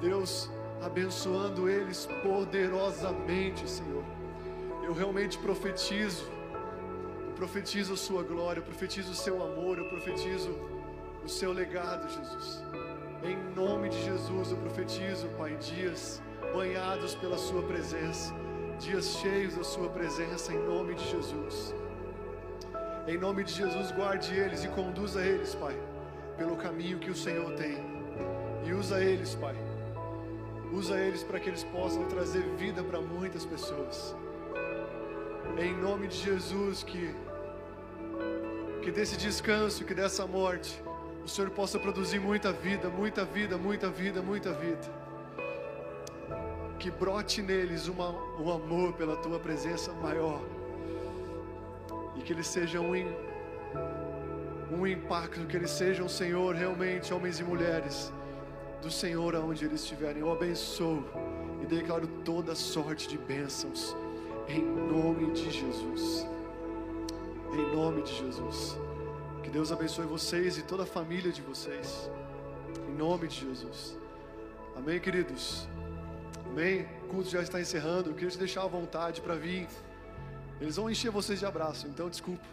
[0.01, 0.51] Deus
[0.83, 4.05] abençoando eles poderosamente, Senhor.
[4.85, 6.25] Eu realmente profetizo,
[7.27, 10.51] eu profetizo a Sua glória, eu profetizo o Seu amor, eu profetizo
[11.25, 12.63] o Seu legado, Jesus.
[13.23, 16.23] Em nome de Jesus, eu profetizo, Pai, dias
[16.53, 18.33] banhados pela Sua presença,
[18.79, 21.75] dias cheios da Sua presença, em nome de Jesus.
[23.09, 25.77] Em nome de Jesus, guarde eles e conduza eles, Pai,
[26.37, 27.79] pelo caminho que o Senhor tem.
[28.65, 29.57] E usa eles, Pai.
[30.73, 34.15] Usa eles para que eles possam trazer vida para muitas pessoas.
[35.59, 37.15] Em nome de Jesus, que
[38.83, 40.81] que desse descanso, que dessa morte,
[41.27, 44.89] o Senhor possa produzir muita vida, muita vida, muita vida, muita vida.
[46.79, 50.41] Que brote neles uma, um amor pela tua presença maior
[52.15, 58.13] e que eles sejam um, um impacto, que eles sejam, Senhor, realmente homens e mulheres
[58.81, 60.21] do Senhor aonde eles estiverem.
[60.21, 61.05] Eu abençoo
[61.61, 63.97] e declaro toda sorte de bênçãos
[64.49, 66.25] em nome de Jesus.
[67.53, 68.86] Em nome de Jesus.
[69.47, 72.11] Que Deus abençoe vocês e toda a família de vocês.
[72.89, 73.97] Em nome de Jesus.
[74.77, 75.69] Amém, queridos.
[76.47, 76.85] Amém.
[77.05, 78.11] O culto já está encerrando.
[78.11, 79.69] Eu queria te deixar à vontade para vir.
[80.61, 82.45] Eles vão encher vocês de abraço, então desculpa,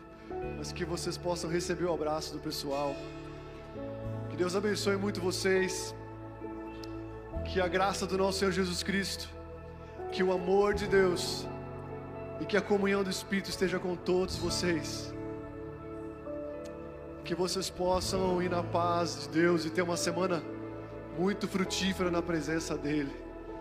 [0.55, 2.95] mas que vocês possam receber o abraço do pessoal.
[4.29, 5.95] Que Deus abençoe muito vocês.
[7.51, 9.27] Que a graça do nosso Senhor Jesus Cristo,
[10.11, 11.47] que o amor de Deus
[12.39, 15.11] e que a comunhão do Espírito esteja com todos vocês.
[17.23, 20.43] Que vocês possam ir na paz de Deus e ter uma semana
[21.17, 23.15] muito frutífera na presença dEle.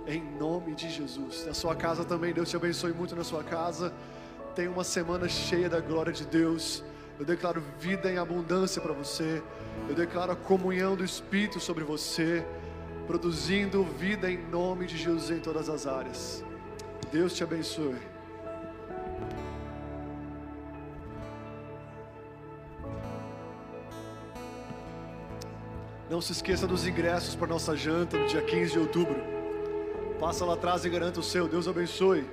[0.07, 1.47] Em nome de Jesus.
[1.47, 3.93] Na sua casa também, Deus te abençoe muito na sua casa.
[4.57, 6.83] Tenha uma semana cheia da glória de Deus.
[7.19, 9.41] Eu declaro vida em abundância para você.
[9.89, 12.45] Eu declaro a comunhão do Espírito sobre você,
[13.07, 16.45] produzindo vida em nome de Jesus em todas as áreas.
[17.13, 18.12] Deus te abençoe.
[26.13, 29.17] Não se esqueça dos ingressos para nossa janta no dia 15 de outubro.
[30.21, 31.49] Passa lá atrás e garanta o seu.
[31.49, 32.27] Deus abençoe.